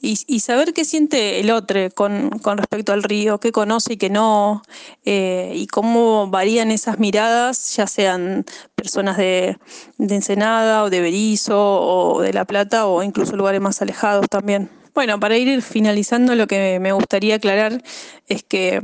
y, 0.03 0.41
saber 0.41 0.73
qué 0.73 0.85
siente 0.85 1.41
el 1.41 1.51
otro 1.51 1.79
con, 1.95 2.31
con, 2.43 2.57
respecto 2.57 2.93
al 2.93 3.03
río, 3.03 3.39
qué 3.39 3.53
conoce 3.53 3.95
y 3.95 3.97
qué 3.99 4.09
no, 4.09 4.63
eh, 5.05 5.53
y 5.55 5.67
cómo 5.67 6.29
varían 6.29 6.71
esas 6.71 6.99
miradas, 6.99 7.77
ya 7.77 7.87
sean 7.87 8.47
personas 8.75 9.19
de, 9.19 9.59
de 9.99 10.15
Ensenada 10.15 10.85
o 10.85 10.91
de 10.91 11.01
Berizo 11.03 11.59
o 11.59 12.23
de 12.23 12.33
La 12.33 12.47
Plata 12.47 12.87
o 12.87 13.03
incluso 13.03 13.37
lugares 13.37 13.61
más 13.61 13.83
alejados 13.83 14.27
también. 14.31 14.80
Bueno, 14.95 15.21
para 15.21 15.37
ir 15.37 15.63
finalizando, 15.63 16.35
lo 16.35 16.47
que 16.47 16.79
me 16.81 16.93
gustaría 16.93 17.37
aclarar 17.37 17.83
es 18.29 18.43
que 18.43 18.81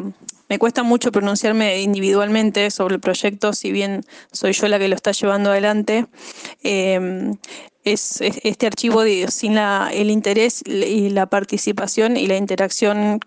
me 0.48 0.58
cuesta 0.58 0.82
mucho 0.82 1.10
pronunciarme 1.10 1.80
individualmente 1.82 2.70
sobre 2.70 2.94
el 2.96 3.00
proyecto, 3.00 3.52
si 3.52 3.72
bien 3.72 4.04
soy 4.30 4.52
yo 4.52 4.68
la 4.68 4.78
que 4.78 4.88
lo 4.88 4.94
está 4.94 5.12
llevando 5.12 5.50
adelante. 5.50 6.06
Em, 6.62 7.36
es, 7.84 8.20
este 8.20 8.66
archivo 8.66 9.02
sin 9.28 9.58
el 9.58 10.10
interés 10.10 10.62
y 10.66 11.10
la 11.10 11.26
participación 11.26 12.16
y 12.16 12.26
la 12.26 12.36
interacción 12.36 13.20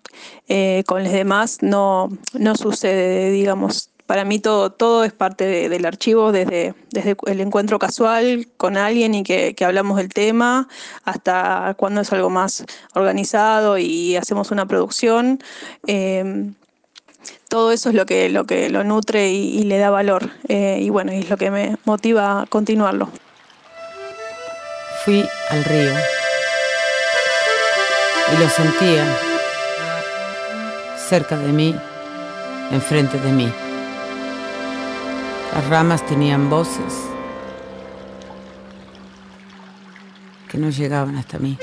eh, 0.48 0.82
con 0.86 1.04
los 1.04 1.12
demás 1.12 1.58
no, 1.62 2.08
no 2.34 2.56
sucede, 2.56 3.30
digamos 3.30 3.89
para 4.10 4.24
mí 4.24 4.40
todo, 4.40 4.72
todo 4.72 5.04
es 5.04 5.12
parte 5.12 5.68
del 5.68 5.86
archivo, 5.86 6.32
desde, 6.32 6.74
el 7.26 7.40
encuentro 7.40 7.78
casual 7.78 8.48
con 8.56 8.76
alguien 8.76 9.14
y 9.14 9.22
que, 9.22 9.54
hablamos 9.64 9.98
del 9.98 10.08
tema, 10.08 10.66
hasta 11.04 11.74
cuando 11.76 12.00
es 12.00 12.12
algo 12.12 12.28
más 12.28 12.64
organizado 12.94 13.78
y 13.78 14.16
hacemos 14.16 14.50
una 14.50 14.66
producción. 14.66 15.38
Em, 15.86 16.54
todo 17.48 17.70
eso 17.70 17.90
es 17.90 17.94
lo 17.94 18.04
que 18.04 18.30
lo, 18.30 18.46
que 18.46 18.68
lo 18.68 18.82
nutre 18.82 19.30
y, 19.30 19.62
le 19.62 19.78
da 19.78 19.90
valor. 19.90 20.28
Eh, 20.48 20.80
y 20.82 20.90
bueno, 20.90 21.12
es 21.12 21.30
lo 21.30 21.36
que 21.36 21.52
me 21.52 21.76
motiva 21.84 22.42
a 22.42 22.46
continuarlo. 22.46 23.10
Fui 25.04 25.24
al 25.50 25.64
río 25.64 25.92
y 28.32 28.42
lo 28.42 28.48
sentía 28.48 29.04
cerca 31.08 31.36
de 31.36 31.52
mí, 31.52 31.76
enfrente 32.72 33.16
de 33.20 33.30
mí. 33.30 33.52
Las 35.52 35.68
ramas 35.68 36.06
tenían 36.06 36.48
voces 36.48 37.10
que 40.48 40.58
no 40.58 40.70
llegaban 40.70 41.16
hasta 41.16 41.38
mí. 41.38 41.58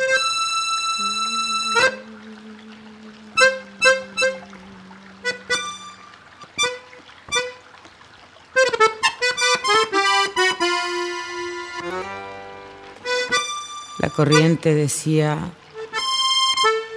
La 14.00 14.10
corriente 14.10 14.76
decía 14.76 15.38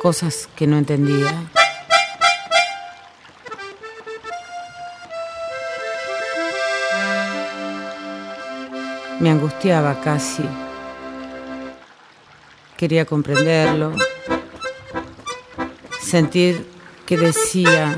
cosas 0.02 0.48
que 0.56 0.66
no 0.66 0.76
entendía. 0.78 1.50
Me 9.20 9.30
angustiaba 9.30 10.00
casi. 10.00 10.42
Quería 12.76 13.04
comprenderlo, 13.04 13.92
sentir 16.02 16.66
que 17.04 17.18
decía 17.18 17.96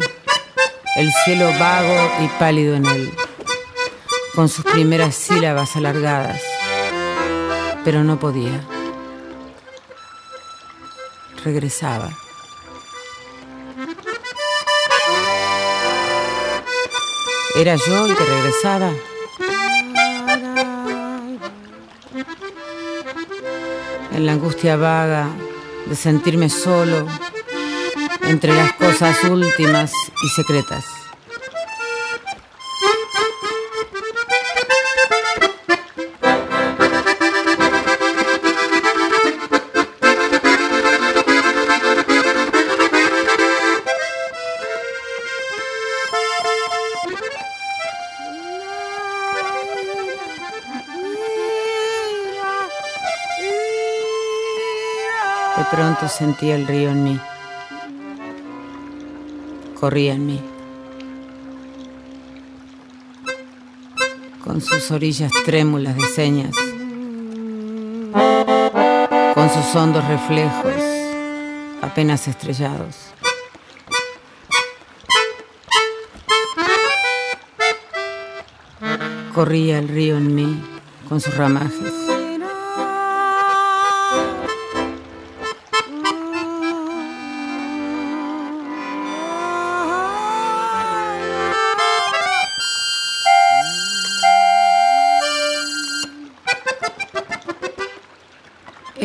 el 0.97 1.13
cielo 1.25 1.53
vago 1.61 2.11
y 2.21 2.29
pálido 2.41 2.75
en 2.75 2.87
él, 2.87 3.15
con 4.35 4.49
sus 4.49 4.65
primeras 4.65 5.15
sílabas 5.15 5.77
alargadas, 5.77 6.43
pero 7.85 8.03
no 8.03 8.19
podía. 8.19 8.61
Regresaba. 11.45 12.11
¿Era 17.55 17.77
yo 17.77 18.07
el 18.07 18.17
que 18.17 18.25
regresaba? 18.25 18.93
En 24.15 24.27
la 24.27 24.33
angustia 24.33 24.77
vaga 24.77 25.29
de 25.87 25.97
sentirme 25.97 26.49
solo 26.49 27.07
entre 28.23 28.55
las 28.55 28.73
cosas 28.75 29.25
últimas 29.25 29.91
y 30.23 30.29
secretas. 30.29 31.02
De 56.13 56.19
pronto 56.19 56.37
sentí 56.37 56.51
el 56.51 56.67
río 56.67 56.91
en 56.91 57.05
mí. 57.05 57.21
Corría 59.79 60.13
en 60.15 60.27
mí. 60.27 60.41
Con 64.45 64.61
sus 64.61 64.91
orillas 64.91 65.33
trémulas 65.45 65.97
de 65.97 66.05
señas. 66.05 66.55
Con 69.35 69.49
sus 69.49 69.75
hondos 69.75 70.07
reflejos 70.07 70.75
apenas 71.81 72.29
estrellados. 72.29 72.97
Corría 79.35 79.79
el 79.79 79.89
río 79.89 80.19
en 80.19 80.35
mí 80.35 80.63
con 81.09 81.21
sus 81.21 81.35
ramajes. 81.37 82.12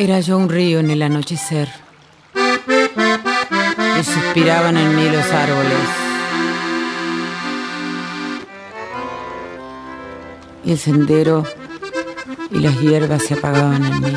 Era 0.08 0.20
yo 0.20 0.38
un 0.38 0.48
río 0.48 0.78
en 0.78 0.88
el 0.88 1.02
anochecer 1.02 1.68
y 2.34 4.02
suspiraban 4.02 4.78
en 4.78 4.96
mí 4.96 5.06
los 5.10 5.26
árboles. 5.30 5.88
Y 10.64 10.70
el 10.72 10.78
sendero 10.78 11.44
y 12.50 12.58
las 12.58 12.80
hierbas 12.80 13.22
se 13.22 13.34
apagaban 13.34 13.84
en 13.84 14.00
mí. 14.00 14.16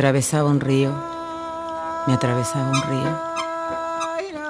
Atravesaba 0.00 0.48
un 0.48 0.60
río, 0.60 0.94
me 2.06 2.14
atravesaba 2.14 2.70
un 2.70 2.82
río, 2.88 3.20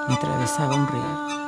me 0.06 0.14
atravesaba 0.14 0.76
un 0.76 0.86
río. 0.86 1.39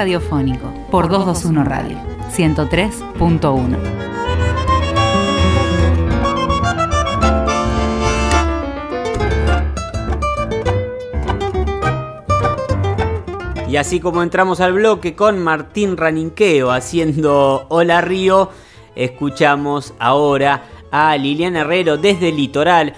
Radiofónico 0.00 0.72
por 0.90 1.10
221 1.10 1.62
Radio 1.62 1.98
103.1. 2.34 3.76
Y 13.68 13.76
así 13.76 14.00
como 14.00 14.22
entramos 14.22 14.62
al 14.62 14.72
bloque 14.72 15.14
con 15.14 15.38
Martín 15.38 15.98
Raninqueo 15.98 16.70
haciendo 16.70 17.66
Hola 17.68 18.00
Río, 18.00 18.48
escuchamos 18.96 19.92
ahora 19.98 20.62
a 20.90 21.14
Liliana 21.18 21.60
Herrero 21.60 21.98
desde 21.98 22.30
el 22.30 22.36
litoral. 22.36 22.94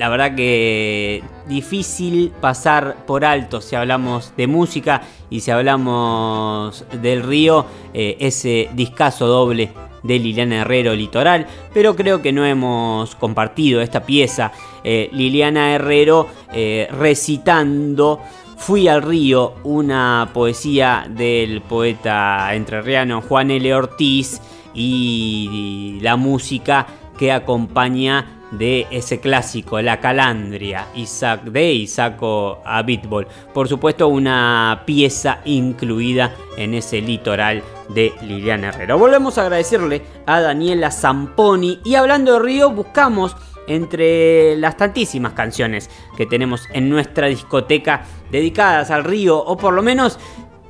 La 0.00 0.08
verdad 0.08 0.34
que 0.34 1.22
difícil 1.48 2.32
pasar 2.40 3.06
por 3.06 3.24
alto 3.24 3.60
si 3.60 3.74
hablamos 3.74 4.32
de 4.36 4.46
música 4.46 5.02
y 5.30 5.40
si 5.40 5.50
hablamos 5.50 6.84
del 7.02 7.22
río, 7.22 7.66
eh, 7.94 8.16
ese 8.20 8.68
discazo 8.74 9.26
doble 9.26 9.70
de 10.02 10.18
Liliana 10.18 10.60
Herrero 10.60 10.94
Litoral, 10.94 11.46
pero 11.74 11.96
creo 11.96 12.22
que 12.22 12.32
no 12.32 12.44
hemos 12.44 13.14
compartido 13.16 13.80
esta 13.80 14.04
pieza. 14.04 14.52
Eh, 14.84 15.08
Liliana 15.12 15.74
Herrero 15.74 16.28
eh, 16.52 16.88
recitando 16.92 18.20
Fui 18.58 18.88
al 18.88 19.02
río, 19.02 19.54
una 19.62 20.30
poesía 20.34 21.06
del 21.08 21.62
poeta 21.62 22.52
entrerriano 22.54 23.22
Juan 23.22 23.52
L. 23.52 23.72
Ortiz 23.72 24.40
y 24.74 25.98
la 26.02 26.16
música 26.16 26.86
que 27.16 27.30
acompaña 27.30 28.37
de 28.50 28.86
ese 28.90 29.20
clásico, 29.20 29.80
La 29.80 30.00
Calandria, 30.00 30.86
Isaac 30.94 31.44
de 31.44 31.72
Isaco 31.72 32.60
Abitbol. 32.64 33.26
Por 33.52 33.68
supuesto, 33.68 34.08
una 34.08 34.82
pieza 34.86 35.40
incluida 35.44 36.34
en 36.56 36.74
ese 36.74 37.00
litoral 37.00 37.62
de 37.90 38.12
Liliana 38.22 38.68
Herrero. 38.68 38.98
Volvemos 38.98 39.38
a 39.38 39.42
agradecerle 39.42 40.02
a 40.26 40.40
Daniela 40.40 40.90
Zamponi 40.90 41.80
y 41.84 41.94
hablando 41.94 42.34
de 42.34 42.38
Río, 42.40 42.70
buscamos 42.70 43.36
entre 43.66 44.56
las 44.56 44.76
tantísimas 44.76 45.34
canciones 45.34 45.90
que 46.16 46.26
tenemos 46.26 46.62
en 46.72 46.88
nuestra 46.88 47.26
discoteca 47.26 48.02
dedicadas 48.30 48.90
al 48.90 49.04
río, 49.04 49.38
o 49.38 49.56
por 49.56 49.74
lo 49.74 49.82
menos 49.82 50.18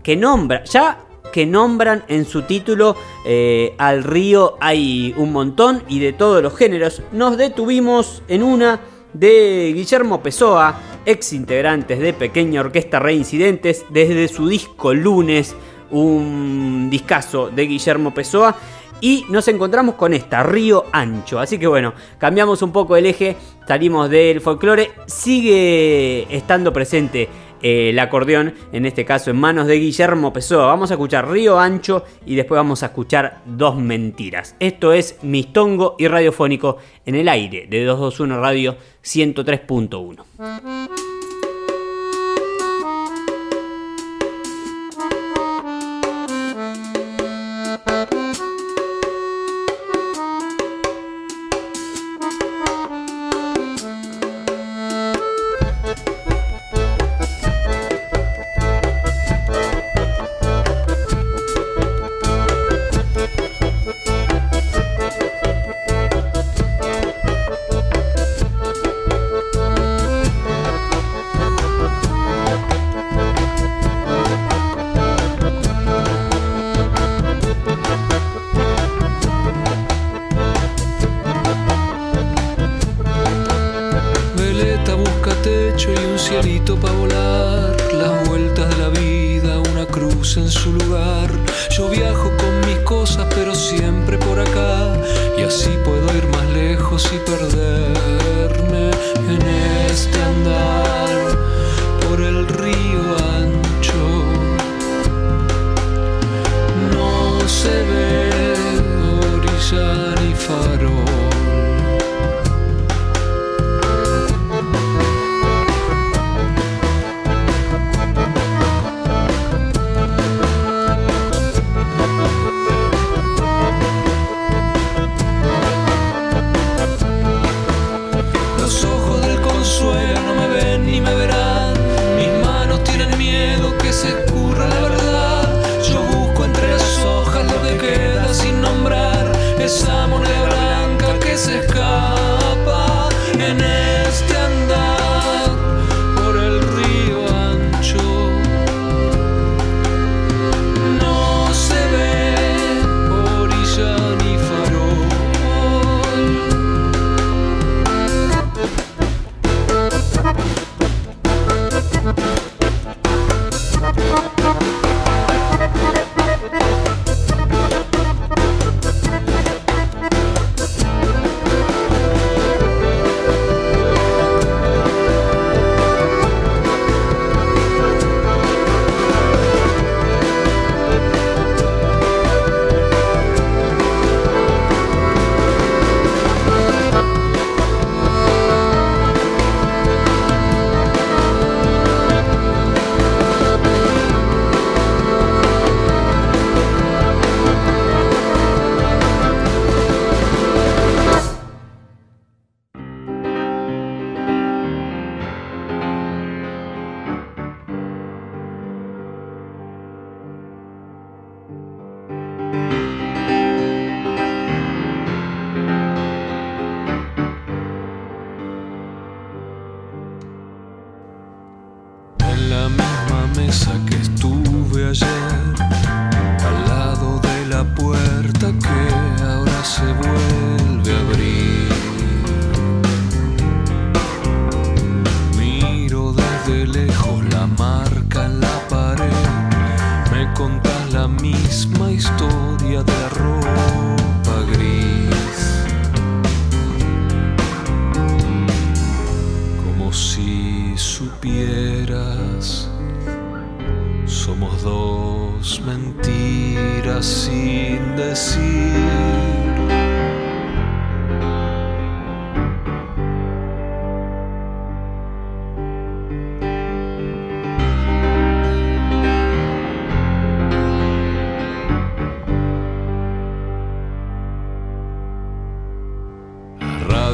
que 0.02 0.16
nombra, 0.16 0.64
ya 0.64 0.98
que 1.32 1.46
nombran 1.46 2.04
en 2.08 2.24
su 2.24 2.42
título 2.42 2.96
eh, 3.24 3.74
al 3.78 4.04
río 4.04 4.56
hay 4.60 5.14
un 5.16 5.32
montón 5.32 5.82
y 5.88 5.98
de 5.98 6.12
todos 6.12 6.42
los 6.42 6.56
géneros. 6.56 7.02
Nos 7.12 7.36
detuvimos 7.36 8.22
en 8.28 8.42
una 8.42 8.80
de 9.12 9.72
Guillermo 9.74 10.22
Pessoa, 10.22 10.80
ex 11.04 11.32
integrantes 11.32 11.98
de 11.98 12.12
Pequeña 12.12 12.60
Orquesta 12.60 12.98
Reincidentes, 12.98 13.84
desde 13.90 14.28
su 14.28 14.48
disco 14.48 14.92
Lunes, 14.94 15.54
un 15.90 16.88
discazo 16.90 17.50
de 17.50 17.66
Guillermo 17.66 18.12
Pessoa. 18.12 18.56
y 19.00 19.24
nos 19.28 19.46
encontramos 19.46 19.94
con 19.94 20.12
esta, 20.12 20.42
Río 20.42 20.86
Ancho. 20.90 21.38
Así 21.38 21.56
que 21.56 21.68
bueno, 21.68 21.94
cambiamos 22.18 22.62
un 22.62 22.72
poco 22.72 22.96
el 22.96 23.06
eje, 23.06 23.36
salimos 23.66 24.10
del 24.10 24.40
folclore, 24.40 24.90
sigue 25.06 26.26
estando 26.34 26.72
presente 26.72 27.28
eh, 27.62 27.90
el 27.90 27.98
acordeón, 27.98 28.54
en 28.72 28.86
este 28.86 29.04
caso 29.04 29.30
en 29.30 29.38
manos 29.38 29.66
de 29.66 29.76
Guillermo 29.76 30.32
Pessoa. 30.32 30.66
Vamos 30.66 30.90
a 30.90 30.94
escuchar 30.94 31.30
Río 31.30 31.58
Ancho 31.58 32.04
y 32.26 32.34
después 32.34 32.58
vamos 32.58 32.82
a 32.82 32.86
escuchar 32.86 33.42
Dos 33.46 33.76
Mentiras. 33.76 34.56
Esto 34.60 34.92
es 34.92 35.18
Mistongo 35.22 35.96
y 35.98 36.08
Radiofónico 36.08 36.78
en 37.06 37.14
el 37.14 37.28
aire 37.28 37.66
de 37.68 37.84
221 37.84 38.40
Radio 38.40 38.76
103.1. 39.02 41.07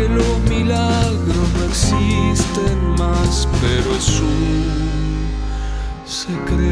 que 0.00 0.08
los 0.08 0.40
milagros 0.48 1.48
no 1.56 1.64
existen 1.68 2.78
más, 2.98 3.46
pero 3.60 3.94
es 3.96 4.20
un 4.20 5.26
secreto. 6.06 6.70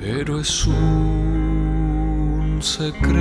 Pero 0.00 0.40
es 0.40 0.66
un 0.66 2.58
secreto. 2.60 3.16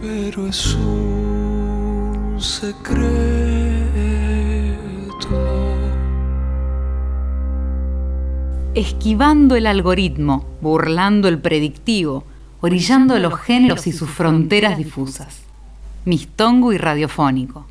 Pero 0.00 0.46
es 0.46 0.74
un 0.74 2.36
secreto. 2.38 3.57
Esquivando 8.98 9.54
el 9.54 9.68
algoritmo, 9.68 10.44
burlando 10.60 11.28
el 11.28 11.38
predictivo, 11.38 12.24
orillando 12.60 13.16
los 13.20 13.38
géneros 13.38 13.86
y 13.86 13.92
sus 13.92 14.10
fronteras 14.10 14.76
difusas. 14.76 15.42
Mistongo 16.04 16.72
y 16.72 16.78
radiofónico. 16.78 17.64